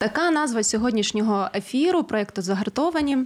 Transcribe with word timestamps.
Така 0.00 0.30
назва 0.30 0.62
сьогоднішнього 0.62 1.48
ефіру 1.54 2.04
проєкту 2.04 2.42
Загартовані. 2.42 3.18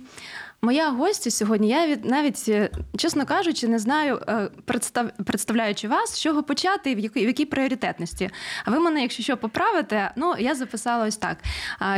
Моя 0.62 0.90
гостя 0.90 1.30
сьогодні, 1.30 1.68
я 1.68 1.86
від 1.86 2.04
навіть, 2.04 2.44
е, 2.48 2.70
чесно 2.96 3.26
кажучи, 3.26 3.68
не 3.68 3.78
знаю, 3.78 4.20
е, 4.28 4.48
представ, 4.64 5.10
представляючи 5.24 5.88
вас, 5.88 6.14
з 6.14 6.20
чого 6.20 6.42
почати 6.42 6.90
і 6.90 6.94
в 6.94 6.98
якій, 6.98 7.24
в 7.24 7.26
якій 7.26 7.44
пріоритетності. 7.44 8.30
А 8.64 8.70
ви 8.70 8.78
мене, 8.78 9.02
якщо 9.02 9.22
що, 9.22 9.36
поправите, 9.36 10.10
ну 10.16 10.34
я 10.38 10.54
записала 10.54 11.06
ось 11.06 11.16
так: 11.16 11.38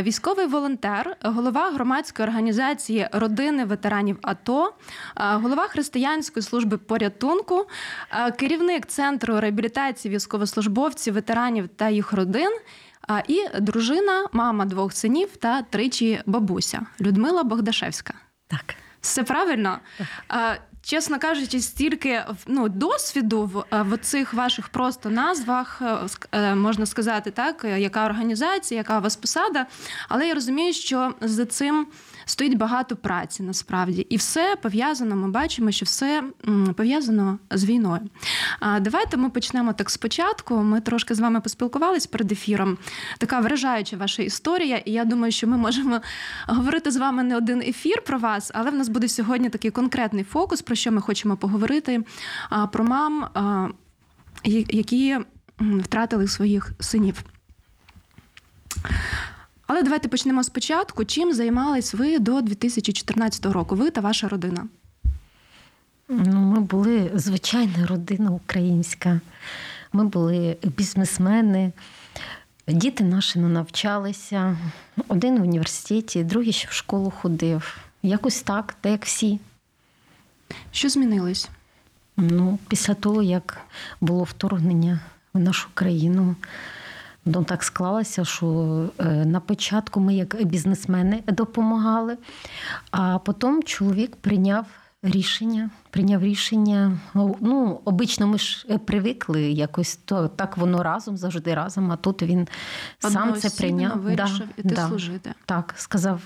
військовий 0.02 0.46
волонтер, 0.46 1.16
голова 1.22 1.70
громадської 1.70 2.28
організації 2.28 3.08
родини 3.12 3.64
ветеранів 3.64 4.18
АТО, 4.22 4.74
голова 5.16 5.68
християнської 5.68 6.42
служби 6.42 6.78
порятунку, 6.78 7.66
керівник 8.38 8.86
центру 8.86 9.40
реабілітації 9.40 10.14
військовослужбовців, 10.14 11.14
ветеранів 11.14 11.68
та 11.76 11.88
їх 11.88 12.12
родин. 12.12 12.50
А, 13.06 13.22
І 13.28 13.48
дружина, 13.60 14.26
мама 14.32 14.64
двох 14.64 14.92
синів 14.92 15.36
та 15.36 15.62
тричі 15.62 16.20
бабуся 16.26 16.86
Людмила 17.00 17.42
Богдашевська. 17.42 18.14
Так. 18.48 18.74
Все 19.00 19.22
правильно. 19.22 19.78
Чесно 20.86 21.18
кажучи, 21.18 21.60
стільки 21.60 22.22
ну, 22.46 22.68
досвіду 22.68 23.44
в, 23.44 23.82
в 23.82 23.98
цих 23.98 24.34
ваших 24.34 24.68
просто 24.68 25.10
назвах, 25.10 25.82
е, 25.82 25.98
е, 26.32 26.54
можна 26.54 26.86
сказати, 26.86 27.30
так, 27.30 27.64
е, 27.64 27.80
яка 27.80 28.06
організація, 28.06 28.78
яка 28.78 28.98
у 28.98 29.02
вас 29.02 29.16
посада. 29.16 29.66
Але 30.08 30.28
я 30.28 30.34
розумію, 30.34 30.72
що 30.72 31.14
за 31.20 31.46
цим 31.46 31.86
стоїть 32.24 32.56
багато 32.56 32.96
праці 32.96 33.42
насправді. 33.42 34.06
І 34.10 34.16
все 34.16 34.56
пов'язано, 34.62 35.16
ми 35.16 35.28
бачимо, 35.28 35.70
що 35.70 35.84
все 35.84 36.24
пов'язано 36.76 37.38
з 37.50 37.64
війною. 37.64 38.02
А 38.60 38.80
давайте 38.80 39.16
ми 39.16 39.30
почнемо 39.30 39.72
так 39.72 39.90
спочатку. 39.90 40.56
Ми 40.56 40.80
трошки 40.80 41.14
з 41.14 41.20
вами 41.20 41.40
поспілкувались 41.40 42.06
перед 42.06 42.32
ефіром. 42.32 42.78
Така 43.18 43.40
вражаюча 43.40 43.96
ваша 43.96 44.22
історія, 44.22 44.76
і 44.76 44.92
я 44.92 45.04
думаю, 45.04 45.32
що 45.32 45.46
ми 45.46 45.56
можемо 45.56 46.00
говорити 46.46 46.90
з 46.90 46.96
вами 46.96 47.22
не 47.22 47.36
один 47.36 47.60
ефір 47.60 48.02
про 48.02 48.18
вас, 48.18 48.50
але 48.54 48.70
в 48.70 48.74
нас 48.74 48.88
буде 48.88 49.08
сьогодні 49.08 49.48
такий 49.48 49.70
конкретний 49.70 50.24
фокус, 50.24 50.62
про 50.62 50.75
що 50.76 50.92
ми 50.92 51.00
хочемо 51.00 51.36
поговорити. 51.36 52.04
Про 52.72 52.84
мам, 52.84 53.28
які 54.44 55.18
втратили 55.58 56.28
своїх 56.28 56.72
синів. 56.80 57.24
Але 59.66 59.82
давайте 59.82 60.08
почнемо 60.08 60.44
спочатку. 60.44 61.04
Чим 61.04 61.32
займались 61.32 61.94
ви 61.94 62.18
до 62.18 62.40
2014 62.40 63.46
року? 63.46 63.76
Ви 63.76 63.90
та 63.90 64.00
ваша 64.00 64.28
родина? 64.28 64.68
Ну, 66.08 66.40
ми 66.40 66.60
були 66.60 67.10
звичайна 67.14 67.86
родина 67.86 68.30
українська. 68.30 69.20
Ми 69.92 70.04
були 70.04 70.56
бізнесмени. 70.76 71.72
Діти 72.68 73.04
наші 73.04 73.38
не 73.38 73.48
навчалися. 73.48 74.56
Один 75.08 75.38
в 75.38 75.42
університеті, 75.42 76.24
другий 76.24 76.52
ще 76.52 76.68
в 76.68 76.72
школу 76.72 77.10
ходив. 77.10 77.78
Якось 78.02 78.42
так, 78.42 78.74
так 78.80 78.92
як 78.92 79.04
всі. 79.04 79.40
Що 80.70 80.88
змінилось? 80.88 81.48
Ну, 82.16 82.58
після 82.68 82.94
того, 82.94 83.22
як 83.22 83.58
було 84.00 84.24
вторгнення 84.24 85.00
в 85.34 85.38
нашу 85.38 85.68
країну, 85.74 86.36
ну, 87.24 87.44
так 87.44 87.62
склалося, 87.62 88.24
що 88.24 88.46
е, 88.98 89.04
на 89.04 89.40
початку 89.40 90.00
ми, 90.00 90.14
як 90.14 90.44
бізнесмени, 90.44 91.22
допомагали, 91.26 92.16
а 92.90 93.18
потім 93.18 93.62
чоловік 93.62 94.16
прийняв 94.16 94.66
рішення. 95.08 95.70
Прийняв 95.90 96.22
рішення. 96.22 96.98
Ну, 97.14 97.80
обично 97.84 98.26
ми 98.26 98.38
ж 98.38 98.66
е, 98.70 98.78
привикли 98.78 99.42
якось 99.42 99.96
то 99.96 100.28
так 100.28 100.56
воно 100.56 100.82
разом, 100.82 101.16
завжди 101.16 101.54
разом. 101.54 101.92
А 101.92 101.96
тут 101.96 102.22
він 102.22 102.48
сам 102.98 103.34
це 103.34 103.50
прийняв. 103.50 104.00
вирішив 104.00 104.48
іти 104.56 104.76
служити. 104.88 105.34
Так, 105.44 105.74
сказав: 105.76 106.22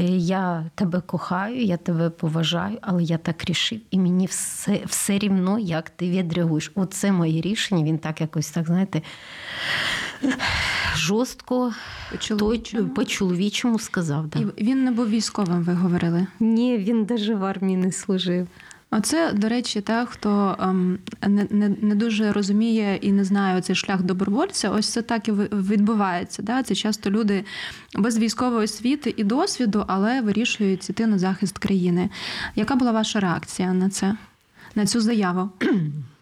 «Е, 0.00 0.04
я 0.16 0.70
тебе 0.74 1.00
кохаю, 1.00 1.62
я 1.62 1.76
тебе 1.76 2.10
поважаю, 2.10 2.78
але 2.80 3.02
я 3.02 3.18
так 3.18 3.44
рішив, 3.44 3.80
і 3.90 3.98
мені 3.98 4.26
все 4.26 4.80
все 4.86 5.18
рівно, 5.18 5.58
як 5.58 5.90
ти 5.90 6.10
відреагуєш. 6.10 6.72
Оце 6.74 7.12
моє 7.12 7.40
рішення. 7.40 7.84
Він 7.84 7.98
так 7.98 8.20
якось 8.20 8.50
так, 8.50 8.66
знаєте, 8.66 9.02
жорстко 10.96 11.72
По-чоловічому? 12.94 13.78
сказав. 13.78 14.26
Да. 14.26 14.38
І 14.56 14.64
він 14.64 14.84
не 14.84 14.90
був 14.90 15.08
військовим, 15.08 15.62
ви 15.62 15.72
говорили. 15.72 16.26
Ні, 16.40 16.78
він 16.78 17.06
навіть 17.10 17.28
в 17.28 17.44
армії 17.44 17.76
не 17.76 17.92
служив. 17.92 18.46
Оце, 18.90 19.32
до 19.32 19.48
речі, 19.48 19.80
та, 19.80 20.06
хто 20.06 20.56
ем, 20.60 20.98
не, 21.26 21.46
не, 21.50 21.68
не 21.68 21.94
дуже 21.94 22.32
розуміє 22.32 22.98
і 23.00 23.12
не 23.12 23.24
знає 23.24 23.60
цей 23.60 23.76
шлях 23.76 24.02
добровольця, 24.02 24.70
ось 24.70 24.88
це 24.88 25.02
так 25.02 25.28
і 25.28 25.32
відбувається. 25.32 26.42
Да? 26.42 26.62
Це 26.62 26.74
часто 26.74 27.10
люди 27.10 27.44
без 27.94 28.18
військової 28.18 28.64
освіти 28.64 29.14
і 29.16 29.24
досвіду, 29.24 29.84
але 29.86 30.20
вирішують 30.20 30.90
іти 30.90 31.06
на 31.06 31.18
захист 31.18 31.58
країни. 31.58 32.10
Яка 32.56 32.76
була 32.76 32.92
ваша 32.92 33.20
реакція 33.20 33.72
на 33.72 33.90
це, 33.90 34.16
на 34.74 34.86
цю 34.86 35.00
заяву? 35.00 35.50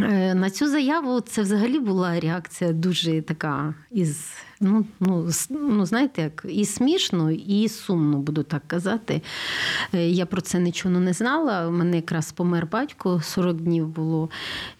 Е, 0.00 0.34
На 0.34 0.50
цю 0.50 0.68
заяву 0.68 1.20
це 1.20 1.42
взагалі 1.42 1.78
була 1.78 2.20
реакція 2.20 2.72
дуже 2.72 3.22
така 3.22 3.74
із, 3.90 4.30
ну, 4.60 4.86
ну, 5.00 5.28
ну 5.50 5.86
знаєте, 5.86 6.22
як 6.22 6.46
і 6.48 6.64
смішно, 6.64 7.30
і 7.30 7.68
сумно, 7.68 8.18
буду 8.18 8.42
так 8.42 8.62
казати. 8.66 9.22
Е, 9.94 10.08
Я 10.08 10.26
про 10.26 10.40
це 10.40 10.58
нічого 10.58 11.00
не 11.00 11.12
знала. 11.12 11.68
У 11.68 11.70
мене 11.70 11.96
якраз 11.96 12.32
помер 12.32 12.66
батько, 12.72 13.20
40 13.24 13.56
днів 13.56 13.88
було. 13.88 14.30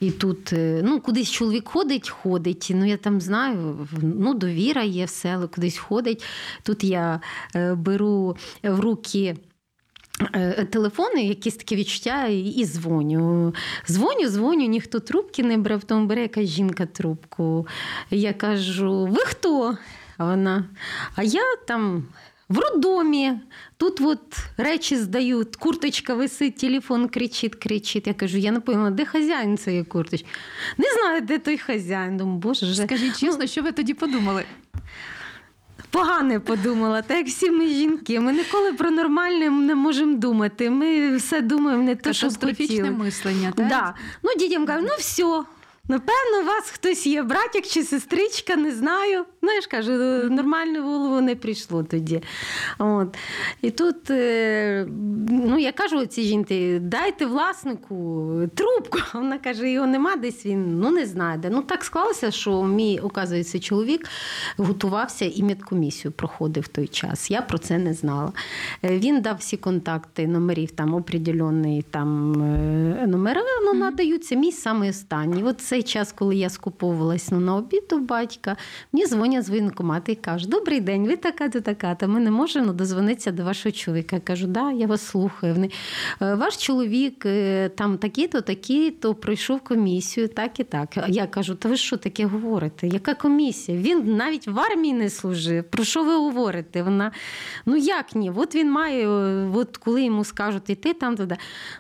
І 0.01 0.11
тут, 0.11 0.53
е, 0.53 0.81
ну, 0.85 1.01
кудись 1.01 1.31
чоловік 1.31 1.69
ходить, 1.69 2.09
ходить. 2.09 2.73
Ну, 2.75 2.85
я 2.85 2.97
там 2.97 3.21
знаю, 3.21 3.89
ну, 4.03 4.35
довіра 4.35 4.83
є, 4.83 5.05
все, 5.05 5.35
але 5.35 5.47
кудись 5.47 5.79
ходить. 5.79 6.25
Тут 6.63 6.85
я 6.85 7.21
беру 7.77 8.37
в 8.63 8.81
руки. 8.81 9.37
Е, 10.35 10.65
Телефони, 10.71 11.23
якісь 11.27 11.57
такі 11.57 11.77
відчуття, 11.77 12.27
і- 12.27 12.65
дзвоню. 12.65 13.55
Дзвоню, 13.91 14.29
дзвоню, 14.29 14.67
ніхто 14.67 15.01
трубки 15.01 15.43
не 15.43 15.57
бере, 15.57 15.79
потім 15.79 16.07
бере 16.09 16.23
якась 16.23 16.49
жінка 16.49 16.87
трубку. 16.87 17.67
Я 18.11 18.33
кажу: 18.33 19.07
ви 19.07 19.19
хто? 19.19 19.77
А 20.19 20.25
вона, 20.25 20.65
а 21.17 21.23
я 21.23 21.57
там. 21.67 22.05
В 22.49 22.59
роддомі, 22.59 23.33
тут 23.77 24.01
от 24.01 24.39
речі 24.57 24.97
здають, 24.97 25.57
курточка 25.57 26.15
висить, 26.15 26.57
телефон 26.57 27.09
кричить, 27.09 27.55
кричить. 27.55 28.07
Я 28.07 28.15
кажу, 28.15 28.39
я 28.39 28.53
не 28.53 28.61
поняла, 28.61 28.91
де 28.91 29.05
хазяїн 29.05 29.59
цієї 29.59 29.85
курточки? 29.85 30.27
Не 30.79 30.85
знаю, 30.95 31.21
де 31.21 31.39
той 31.39 31.59
хазяїн. 31.59 32.17
Думаю, 32.17 32.39
боже, 32.39 32.75
Скажіть 32.75 33.19
чесно, 33.19 33.47
що 33.47 33.63
ви 33.63 33.73
тоді 33.73 33.95
подумали? 33.95 34.45
Погане 35.91 36.41
подумала, 36.41 37.03
так 37.03 37.17
як 37.17 37.27
всі 37.27 37.51
ми 37.51 37.67
жінки. 37.67 38.21
Ми 38.21 38.33
ніколи 38.33 38.73
про 38.73 38.91
нормальне 38.91 39.51
не 39.51 39.75
можемо 39.75 40.17
думати. 40.17 40.71
Ми 40.71 41.17
все 41.17 41.41
думаємо 41.41 41.83
не 41.83 41.97
те, 41.97 42.13
що 42.13 42.31
хотіли. 42.41 42.91
мислення, 42.91 43.53
так? 43.57 43.69
Да. 43.69 43.95
Ну, 44.23 44.31
дітям 44.39 44.67
кажуть, 44.67 44.89
ну 44.91 44.97
все. 44.99 45.43
Напевно, 45.89 46.41
у 46.43 46.45
вас 46.45 46.71
хтось 46.71 47.07
є, 47.07 47.23
братик 47.23 47.67
чи 47.67 47.83
сестричка, 47.83 48.57
не 48.57 48.73
знаю. 48.73 49.25
Ну, 49.43 49.53
я 49.53 49.61
ж 49.61 49.69
кажу, 49.69 49.93
нормально 50.31 50.83
в 50.83 50.85
голову 50.85 51.21
не 51.21 51.35
прийшло 51.37 51.83
тоді. 51.83 52.23
От. 52.79 53.17
І 53.63 53.71
тут, 53.71 54.11
е, 54.11 54.87
ну, 55.31 55.59
я 55.59 55.73
кажу 55.73 56.07
цій 56.07 56.23
жінці, 56.23 56.79
дайте 56.83 57.27
власнику 57.27 58.33
трубку. 58.55 58.99
Вона 59.15 59.39
каже, 59.39 59.71
його 59.71 59.87
нема 59.87 60.17
десь 60.17 60.47
він 60.47 60.81
ну 60.81 60.91
не 60.91 61.07
знає 61.07 61.39
де. 61.39 61.51
Ну 61.51 61.63
так 61.63 61.85
склалося, 61.85 62.31
що 62.31 62.63
мій, 62.63 63.01
оказується, 63.03 63.59
чоловік 63.59 64.09
готувався 64.57 65.25
і 65.25 65.43
медкомісію 65.43 66.13
проходив 66.13 66.63
в 66.63 66.69
той 66.69 66.89
час. 66.89 67.31
Я 67.31 67.43
про 67.43 67.59
це 67.59 67.79
не 67.79 67.95
знала. 67.95 68.33
Е, 68.85 68.99
Він 68.99 69.21
дав 69.21 69.37
всі 69.37 69.57
контакти 69.57 70.27
номерів, 70.27 70.71
там 70.71 70.95
определенні 70.95 71.85
там 71.91 72.33
е, 72.43 73.07
номера 73.07 73.41
ну, 73.65 73.75
надаються. 73.75 74.35
Мій 74.35 74.53
самий 74.53 74.91
останній. 74.91 75.45
От 75.45 75.61
це 75.61 75.76
цей 75.77 75.83
час, 75.83 76.13
коли 76.13 76.37
я 76.37 76.51
скуповувалась 76.51 77.31
ну, 77.31 77.41
на 77.41 77.57
обід 77.57 77.93
у 77.93 77.99
батька, 77.99 78.57
мені 78.93 79.07
дзвонять 79.07 79.45
з 79.45 79.49
воєнкомату 79.49 80.13
і 80.13 80.15
кажуть, 80.15 80.49
добрий 80.49 80.81
день, 80.81 81.07
ви 81.07 81.17
така-то, 81.17 81.61
така-то, 81.61 82.09
ми 82.09 82.21
не 82.21 82.31
можемо 82.31 82.73
дозвонитися 82.73 83.33
до 83.33 83.45
вашого 83.45 83.73
чоловіка. 83.73 84.17
Я 84.17 84.21
кажу, 84.21 84.47
да, 84.47 84.73
я 84.73 84.87
вас 84.87 85.07
слухаю. 85.07 85.55
Вони, 85.55 85.71
«Е, 86.23 86.35
Ваш 86.35 86.57
чоловік 86.57 87.27
е, 87.27 87.69
там 87.69 87.99
такий-то, 87.99 88.41
такий-то 88.41 89.15
пройшов 89.15 89.61
комісію, 89.61 90.29
так 90.29 90.61
і 90.61 90.65
так. 90.65 90.89
Я 91.09 91.27
кажу, 91.27 91.55
та 91.55 91.69
ви 91.69 91.77
що 91.77 91.97
таке 91.97 92.27
говорите? 92.27 92.87
Яка 92.87 93.15
комісія? 93.15 93.79
Він 93.79 94.17
навіть 94.17 94.49
в 94.49 94.61
армії 94.61 94.95
не 94.95 95.11
служив. 95.11 95.65
Про 95.65 95.85
що 95.85 96.05
ви 96.05 96.17
говорите? 96.17 96.83
Вона, 96.83 97.13
ну 97.67 97.77
як 97.77 98.15
ні? 98.15 98.33
От 98.37 98.55
він 98.55 98.71
має, 98.71 99.09
е, 99.09 99.51
от 99.55 99.77
коли 99.77 100.05
йому 100.05 100.25
скажуть 100.25 100.71
іти 100.71 100.95
там 100.95 101.17
туди. 101.17 101.37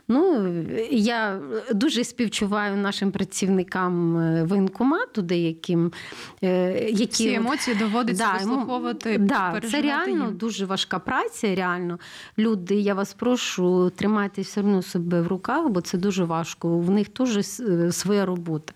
Ну, 0.08 0.54
я 0.90 1.40
дуже 1.72 2.04
співчуваю 2.04 2.76
нашим 2.76 3.12
працівникам 3.12 3.85
е, 3.88 4.44
воєнкомату, 4.44 5.22
деяким, 5.22 5.92
е, 6.42 6.72
які 6.88 7.06
Ці 7.06 7.28
емоції 7.28 7.76
доводиться 7.76 8.24
Да, 8.32 8.32
вислуховувати, 8.38 9.18
Да, 9.18 9.60
це 9.70 9.82
реально 9.82 10.24
їм. 10.24 10.36
дуже 10.36 10.66
важка 10.66 10.98
праця. 10.98 11.54
Реально, 11.54 11.98
люди, 12.38 12.74
я 12.74 12.94
вас 12.94 13.14
прошу, 13.14 13.90
тримайте 13.96 14.42
все 14.42 14.60
одно 14.60 14.82
себе 14.82 15.22
в 15.22 15.26
руках, 15.26 15.68
бо 15.68 15.80
це 15.80 15.98
дуже 15.98 16.24
важко. 16.24 16.78
В 16.78 16.90
них 16.90 17.08
теж 17.08 17.46
своя 17.90 18.26
робота. 18.26 18.72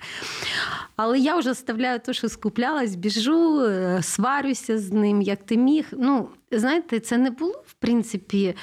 Але 0.96 1.18
я 1.18 1.36
вже 1.36 1.50
оставляю 1.50 2.00
те, 2.00 2.12
що 2.12 2.28
скуплялась, 2.28 2.94
біжу, 2.94 3.60
е, 3.60 3.98
сварюся 4.02 4.78
з 4.78 4.92
ним, 4.92 5.22
як 5.22 5.42
ти 5.42 5.56
міг. 5.56 5.86
Ну, 5.92 6.28
знаєте, 6.50 7.00
це 7.00 7.18
не 7.18 7.30
було, 7.30 7.62
в 7.66 7.72
принципі. 7.72 8.54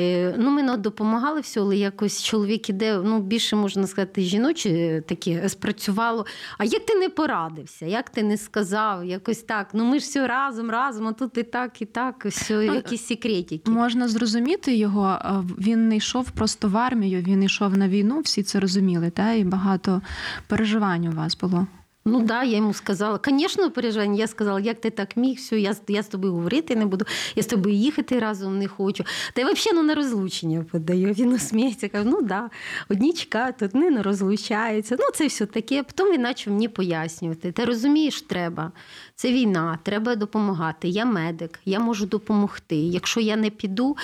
Е, 0.00 0.34
Ну, 0.38 0.50
ми 0.50 0.62
ну, 0.62 0.76
допомагали 0.76 1.40
все, 1.40 1.60
але 1.60 1.76
якось 1.76 2.22
чоловік 2.24 2.68
іде, 2.68 3.00
ну, 3.04 3.20
більше 3.20 3.56
можна 3.56 3.86
сказати, 3.86 4.22
жіноче 4.22 4.70
е, 4.70 5.00
таке 5.00 5.48
спрацювало. 5.48 6.26
А 6.58 6.64
як 6.64 6.86
ти 6.86 6.94
не 6.94 7.08
порадився? 7.08 7.86
Як 7.86 8.10
ти 8.10 8.22
не 8.22 8.36
сказав? 8.36 9.04
Якось 9.04 9.42
так. 9.42 9.68
Ну 9.72 9.84
ми 9.84 9.98
ж 9.98 10.04
все 10.04 10.26
разом, 10.26 10.70
разом, 10.70 11.06
а 11.08 11.12
тут 11.12 11.38
і 11.38 11.42
так, 11.42 11.82
і 11.82 11.84
так, 11.86 12.26
все, 12.26 12.54
Ну, 12.54 12.74
якісь 12.74 13.06
секретики. 13.06 13.70
Можна 13.70 14.08
зрозуміти 14.08 14.76
його. 14.76 15.18
е, 15.24 15.30
Він 15.58 15.88
не 15.88 15.96
йшов 15.96 16.30
просто 16.30 16.68
в 16.68 16.76
армію, 16.76 17.20
він 17.22 17.42
йшов 17.42 17.78
на 17.78 17.88
війну, 17.88 18.20
всі 18.20 18.42
це 18.42 18.60
розуміли, 18.60 19.10
та 19.10 19.32
і 19.32 19.44
багато 19.44 20.02
переживань 20.46 21.06
у 21.06 21.10
вас 21.10 21.36
було. 21.38 21.66
Ну 22.04 22.22
да, 22.22 22.42
я 22.42 22.56
йому 22.56 22.74
сказала, 22.74 23.20
звісно, 23.24 23.70
переживання. 23.70 24.18
Я 24.18 24.26
сказала, 24.26 24.60
як 24.60 24.80
ти 24.80 24.90
так 24.90 25.16
міг, 25.16 25.36
все, 25.36 25.60
я, 25.60 25.76
я 25.88 26.02
з 26.02 26.08
тобою 26.08 26.32
говорити 26.34 26.76
не 26.76 26.86
буду, 26.86 27.04
я 27.36 27.42
з 27.42 27.46
тобою 27.46 27.74
їхати 27.74 28.18
разом 28.18 28.58
не 28.58 28.68
хочу. 28.68 29.04
Та 29.34 29.40
й 29.40 29.44
взагалі 29.44 29.76
ну, 29.76 29.82
на 29.82 29.94
розлучення 29.94 30.64
подаю. 30.72 31.12
Він 31.12 31.32
усміється, 31.32 31.88
каже, 31.88 32.04
ну 32.08 32.22
да, 32.22 32.50
одні 32.88 33.12
чекають, 33.12 33.62
одні 33.62 33.90
не 33.90 34.02
розлучаються. 34.02 34.96
Ну, 34.98 35.04
це 35.14 35.26
все 35.26 35.46
таке. 35.46 35.82
Потім 35.82 36.12
він 36.12 36.22
почав 36.22 36.52
мені 36.52 36.68
пояснювати. 36.68 37.52
Ти 37.52 37.64
розумієш, 37.64 38.22
треба. 38.22 38.72
Це 39.14 39.32
війна, 39.32 39.78
треба 39.82 40.16
допомагати. 40.16 40.88
Я 40.88 41.04
медик, 41.04 41.60
я 41.64 41.80
можу 41.80 42.06
допомогти. 42.06 42.76
Якщо 42.76 43.20
я 43.20 43.36
не 43.36 43.50
піду, 43.50 43.96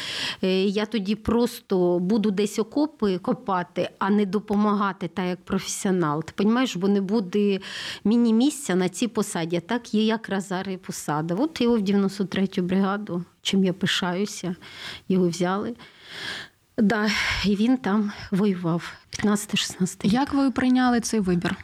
е, 0.42 0.64
я 0.64 0.86
тоді 0.86 1.14
просто 1.14 1.98
буду 1.98 2.30
десь 2.30 2.58
окопи 2.58 3.18
копати, 3.18 3.90
а 3.98 4.10
не 4.10 4.26
допомагати 4.26 5.08
так, 5.08 5.26
як 5.26 5.44
професіонал. 5.44 6.24
Ти 6.24 6.32
розумієш, 6.38 6.76
бо 6.76 6.88
не 6.88 7.00
буде 7.00 7.60
мені 8.04 8.34
місця 8.34 8.74
на 8.74 8.88
цій 8.88 9.08
посаді. 9.08 9.60
Так 9.60 9.94
є 9.94 10.04
якраз 10.04 10.46
зараз 10.46 10.74
і 10.74 10.76
посада. 10.76 11.34
От 11.34 11.60
його 11.60 11.76
в 11.76 11.80
93-ю 11.80 12.64
бригаду, 12.64 13.24
чим 13.42 13.64
я 13.64 13.72
пишаюся, 13.72 14.56
його 15.08 15.28
взяли. 15.28 15.76
Да, 16.78 17.10
і 17.44 17.56
він 17.56 17.76
там 17.76 18.12
воював 18.30 18.92
15-16 19.24 19.80
років. 19.80 20.12
Як 20.12 20.34
ви 20.34 20.50
прийняли 20.50 21.00
цей 21.00 21.20
вибір? 21.20 21.56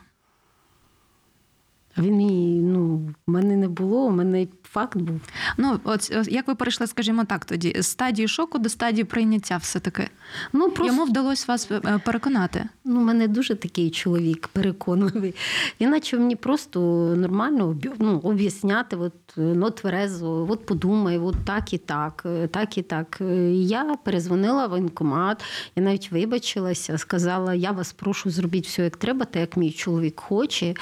Він 1.98 2.16
мені, 2.16 2.60
ну, 2.62 2.96
в 3.26 3.30
мене 3.30 3.56
не 3.56 3.68
було, 3.68 4.04
у 4.04 4.10
мене 4.10 4.46
факт 4.62 4.96
був. 4.96 5.20
Ну, 5.56 5.80
от 5.84 6.12
от 6.16 6.32
як 6.32 6.48
ви 6.48 6.54
перейшли, 6.54 6.86
скажімо 6.86 7.24
так, 7.24 7.44
тоді 7.44 7.76
з 7.82 7.86
стадії 7.86 8.28
шоку 8.28 8.58
до 8.58 8.68
стадії 8.68 9.04
прийняття, 9.04 9.56
все 9.56 9.80
таки 9.80 10.08
Ну, 10.52 10.70
просто... 10.70 10.86
йому 10.86 11.04
вдалося 11.04 11.44
вас 11.48 11.70
е, 11.70 12.00
переконати. 12.04 12.64
Ну, 12.84 13.00
у 13.00 13.04
мене 13.04 13.28
дуже 13.28 13.54
такий 13.54 13.90
чоловік 13.90 14.48
переконливий. 14.48 15.34
Він 15.80 15.92
почав 15.92 16.20
мені 16.20 16.36
просто 16.36 16.80
нормально 17.16 17.76
ну, 17.98 18.18
об'ясняти, 18.18 18.96
от, 18.96 19.12
ну, 19.36 19.70
тверезо, 19.70 20.46
от 20.50 20.66
подумай, 20.66 21.18
от 21.18 21.36
так 21.44 21.72
і 21.72 21.78
так, 21.78 22.22
е, 22.26 22.46
так 22.46 22.78
і 22.78 22.82
так. 22.82 23.18
Е, 23.20 23.50
Я 23.52 23.96
перезвонила 24.04 24.66
в 24.66 24.70
воєнкомат, 24.70 25.44
я 25.76 25.82
навіть 25.82 26.12
вибачилася, 26.12 26.98
сказала, 26.98 27.54
я 27.54 27.70
вас 27.70 27.92
прошу, 27.92 28.30
зробіть 28.30 28.66
все 28.66 28.84
як 28.84 28.96
треба, 28.96 29.24
так 29.24 29.40
як 29.40 29.56
мій 29.56 29.72
чоловік 29.72 30.20
хоче. 30.20 30.74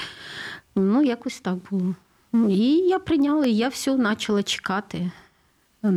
Ну, 0.75 1.03
якось 1.03 1.39
так 1.39 1.57
було. 1.71 1.95
Ну, 2.33 2.49
І 2.49 2.69
я 2.87 2.99
прийняла, 2.99 3.45
і 3.45 3.53
я 3.53 3.67
все 3.67 3.97
почала 3.97 4.43
чекати. 4.43 5.11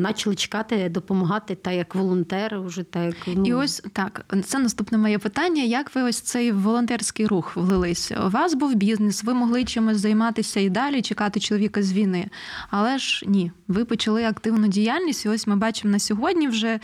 Почали 0.05 0.37
чекати, 0.37 0.89
допомагати, 0.89 1.55
так 1.55 1.75
як 1.75 1.95
волонтери, 1.95 2.59
вже 2.59 2.83
так 2.83 3.05
як 3.05 3.17
ну, 3.27 3.47
І 3.47 3.55
ось 3.55 3.83
так, 3.93 4.35
це 4.45 4.59
наступне 4.59 4.99
моє 4.99 5.19
питання. 5.19 5.63
Як 5.63 5.95
ви 5.95 6.03
ось 6.03 6.21
цей 6.21 6.53
волонтерський 6.53 7.27
рух 7.27 7.57
влилися? 7.57 8.27
У 8.27 8.31
вас 8.31 8.55
був 8.55 8.75
бізнес, 8.75 9.25
ви 9.25 9.35
могли 9.35 9.65
чимось 9.65 9.97
займатися 9.97 10.61
і 10.61 10.71
далі, 10.71 11.03
чекати 11.03 11.41
чоловіка 11.41 11.83
з 11.83 11.93
війни. 11.93 12.31
Але 12.71 12.99
ж 12.99 13.25
ні, 13.29 13.53
ви 13.69 13.85
почали 13.85 14.25
активну 14.25 14.69
діяльність. 14.69 15.25
І 15.25 15.29
ось 15.29 15.47
ми 15.47 15.57
бачимо 15.57 15.93
на 15.93 15.99
сьогодні 15.99 16.49
вже. 16.49 16.81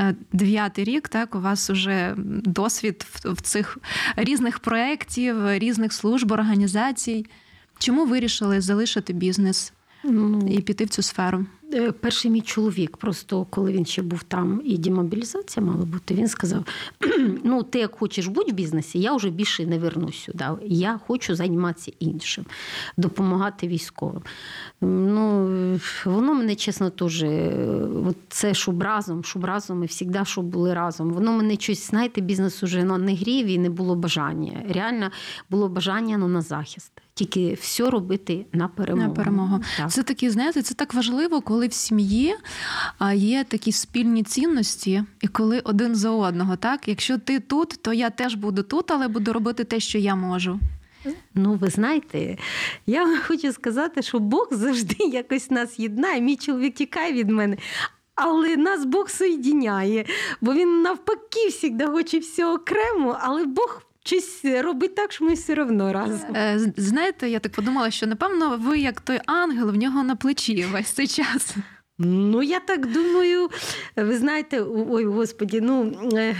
Е, 0.00 0.14
Дев'ятий 0.32 0.84
рік, 0.84 1.08
так, 1.08 1.34
у 1.34 1.40
вас 1.40 1.70
вже 1.70 2.14
досвід 2.44 3.06
в, 3.24 3.42
цих 3.42 3.78
різних 4.16 4.58
проєктів, 4.58 5.52
різних 5.52 5.92
служб, 5.92 6.32
організацій. 6.32 7.26
Чому 7.78 8.06
вирішили 8.06 8.60
залишити 8.60 9.12
бізнес 9.12 9.72
ну, 10.04 10.48
і 10.48 10.60
піти 10.60 10.84
в 10.84 10.88
цю 10.88 11.02
сферу? 11.02 11.46
Е, 11.74 11.92
Перший 11.92 12.30
мій 12.30 12.40
чоловік, 12.40 12.96
просто 12.96 13.46
коли 13.50 13.72
він 13.72 13.86
ще 13.86 14.02
був 14.02 14.22
там 14.22 14.62
і 14.64 14.78
демобілізація 14.78 15.66
мала 15.66 15.84
бути, 15.84 16.14
він 16.14 16.28
сказав: 16.28 16.64
ну, 17.44 17.62
ти 17.62 17.78
як 17.78 17.98
хочеш 17.98 18.26
бути 18.26 18.52
в 18.52 18.54
бізнесі, 18.54 19.00
я 19.00 19.14
вже 19.14 19.30
більше 19.30 19.66
не 19.66 19.78
вернусь 19.78 20.18
сюди. 20.18 20.44
Я 20.62 21.00
хочу 21.06 21.34
займатися 21.34 21.92
іншим, 22.00 22.44
допомагати 22.96 23.68
військовим. 23.68 24.22
Ну, 24.80 25.48
воно 26.04 26.34
мене, 26.34 26.54
чесно, 26.54 26.90
теж, 26.90 27.22
е, 27.22 27.52
це 28.28 28.54
щоб 28.54 28.82
разом, 28.82 29.24
щоб 29.24 29.44
разом 29.44 29.84
і 29.84 29.88
завжди, 29.88 30.24
щоб 30.24 30.44
були 30.44 30.74
разом. 30.74 31.10
Воно 31.10 31.32
мене 31.32 31.56
щось, 31.56 31.90
знаєте, 31.90 32.20
бізнес 32.20 32.62
уже 32.62 32.84
ну, 32.84 32.98
не 32.98 33.14
грів 33.14 33.46
і 33.46 33.58
не 33.58 33.70
було 33.70 33.94
бажання. 33.94 34.62
Реально 34.68 35.10
було 35.50 35.68
бажання 35.68 36.18
ну, 36.18 36.28
на 36.28 36.40
захист. 36.40 36.92
Тільки 37.16 37.54
все 37.54 37.90
робити 37.90 38.46
на 38.52 38.68
перемогу. 38.68 39.08
На 39.08 39.14
перемогу. 39.14 39.60
Так. 39.76 39.90
Це 39.90 40.02
такі, 40.02 40.30
знаєте, 40.30 40.62
це 40.62 40.74
так 40.74 40.94
важливо, 40.94 41.40
коли 41.40 41.66
в 41.66 41.72
сім'ї 41.72 42.34
є 43.14 43.44
такі 43.44 43.72
спільні 43.72 44.22
цінності, 44.22 45.04
і 45.20 45.28
коли 45.28 45.60
один 45.60 45.94
за 45.94 46.10
одного. 46.10 46.56
Так, 46.56 46.88
якщо 46.88 47.18
ти 47.18 47.40
тут, 47.40 47.68
то 47.82 47.92
я 47.92 48.10
теж 48.10 48.34
буду 48.34 48.62
тут, 48.62 48.90
але 48.90 49.08
буду 49.08 49.32
робити 49.32 49.64
те, 49.64 49.80
що 49.80 49.98
я 49.98 50.14
можу. 50.14 50.60
Ну, 51.34 51.54
ви 51.54 51.70
знаєте, 51.70 52.36
я 52.86 53.04
вам 53.04 53.18
хочу 53.26 53.52
сказати, 53.52 54.02
що 54.02 54.18
Бог 54.18 54.48
завжди 54.50 54.96
якось 55.12 55.50
нас 55.50 55.78
єднає. 55.78 56.20
Мій 56.20 56.36
чоловік 56.36 56.74
тікає 56.74 57.12
від 57.12 57.28
мене. 57.28 57.56
Але 58.14 58.56
нас 58.56 58.84
Бог 58.84 59.10
соєдіняє, 59.10 60.04
бо 60.40 60.54
він 60.54 60.82
навпаки 60.82 61.50
завжди 61.50 61.86
хоче 61.86 62.18
все 62.18 62.46
окремо, 62.46 63.18
але 63.20 63.44
Бог 63.44 63.82
щось 64.04 64.44
робить 64.44 64.94
так, 64.94 65.12
що 65.12 65.24
ми 65.24 65.34
все 65.34 65.62
одно 65.62 65.92
разом. 65.92 66.36
Е, 66.36 66.72
Знаєте, 66.76 67.30
я 67.30 67.38
так 67.38 67.52
подумала, 67.52 67.90
що 67.90 68.06
напевно 68.06 68.56
ви 68.56 68.78
як 68.78 69.00
той 69.00 69.20
ангел 69.26 69.70
в 69.70 69.76
нього 69.76 70.02
на 70.02 70.16
плечі 70.16 70.66
весь 70.72 70.88
цей 70.88 71.06
час. 71.06 71.56
Ну, 71.98 72.42
я 72.42 72.60
так 72.60 72.92
думаю, 72.92 73.48
ви 73.96 74.18
знаєте, 74.18 74.64
ой, 74.90 75.04
господі, 75.04 75.60
ну 75.60 75.92
е, 76.12 76.34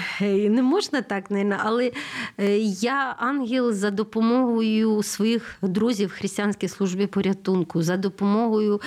не 0.49 0.63
можна 0.63 1.03
так, 1.03 1.31
не, 1.31 1.59
але 1.65 1.93
е, 2.39 2.59
я 2.59 3.17
ангел 3.19 3.73
за 3.73 3.91
допомогою 3.91 5.03
своїх 5.03 5.57
друзів 5.63 6.09
в 6.09 6.13
християнській 6.13 6.69
службі 6.69 7.07
порятунку, 7.07 7.83
за 7.83 7.97
допомогою 7.97 8.81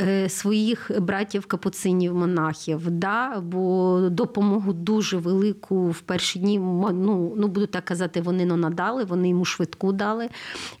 е, 0.00 0.28
своїх 0.28 0.90
братів 1.00 1.46
капуцинів, 1.46 2.14
монахів. 2.14 2.90
Да? 2.90 3.40
Бо 3.40 4.00
допомогу 4.10 4.72
дуже 4.72 5.16
велику 5.16 5.88
в 5.88 6.00
перші 6.00 6.38
дні, 6.38 6.58
ну, 6.58 7.34
ну 7.36 7.48
буду 7.48 7.66
так 7.66 7.84
казати, 7.84 8.20
вони 8.20 8.44
ну, 8.44 8.56
надали, 8.56 9.04
вони 9.04 9.28
йому 9.28 9.44
швидку 9.44 9.92
дали 9.92 10.28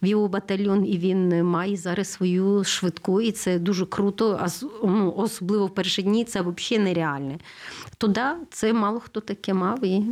в 0.02 0.06
його 0.06 0.28
батальйон, 0.28 0.86
і 0.86 0.98
він 0.98 1.44
має 1.44 1.76
зараз 1.76 2.08
свою 2.08 2.64
швидку, 2.64 3.20
і 3.20 3.32
це 3.32 3.58
дуже 3.58 3.86
круто. 3.86 4.46
Ну, 4.84 5.27
особливо 5.28 5.66
в 5.66 5.74
перші 5.74 6.02
дні 6.02 6.24
це 6.24 6.40
взагалі 6.40 6.84
нереальне. 6.84 7.38
То 7.98 8.06
да, 8.06 8.36
це 8.50 8.72
мало 8.72 9.00
хто 9.00 9.20
таке 9.20 9.54
мав. 9.54 9.84
І 9.84 10.02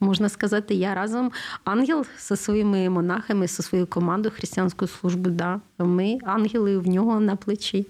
можна 0.00 0.28
сказати, 0.28 0.74
я 0.74 0.94
разом 0.94 1.32
ангел 1.64 2.06
зі 2.18 2.36
своїми 2.36 2.90
монахами, 2.90 3.46
зі 3.46 3.62
своєю 3.62 3.86
командою 3.86 4.34
християнської 4.36 4.88
служби. 5.00 5.30
Да, 5.30 5.60
ми 5.78 6.18
ангели 6.24 6.78
в 6.78 6.88
нього 6.88 7.20
на 7.20 7.36
плечі. 7.36 7.86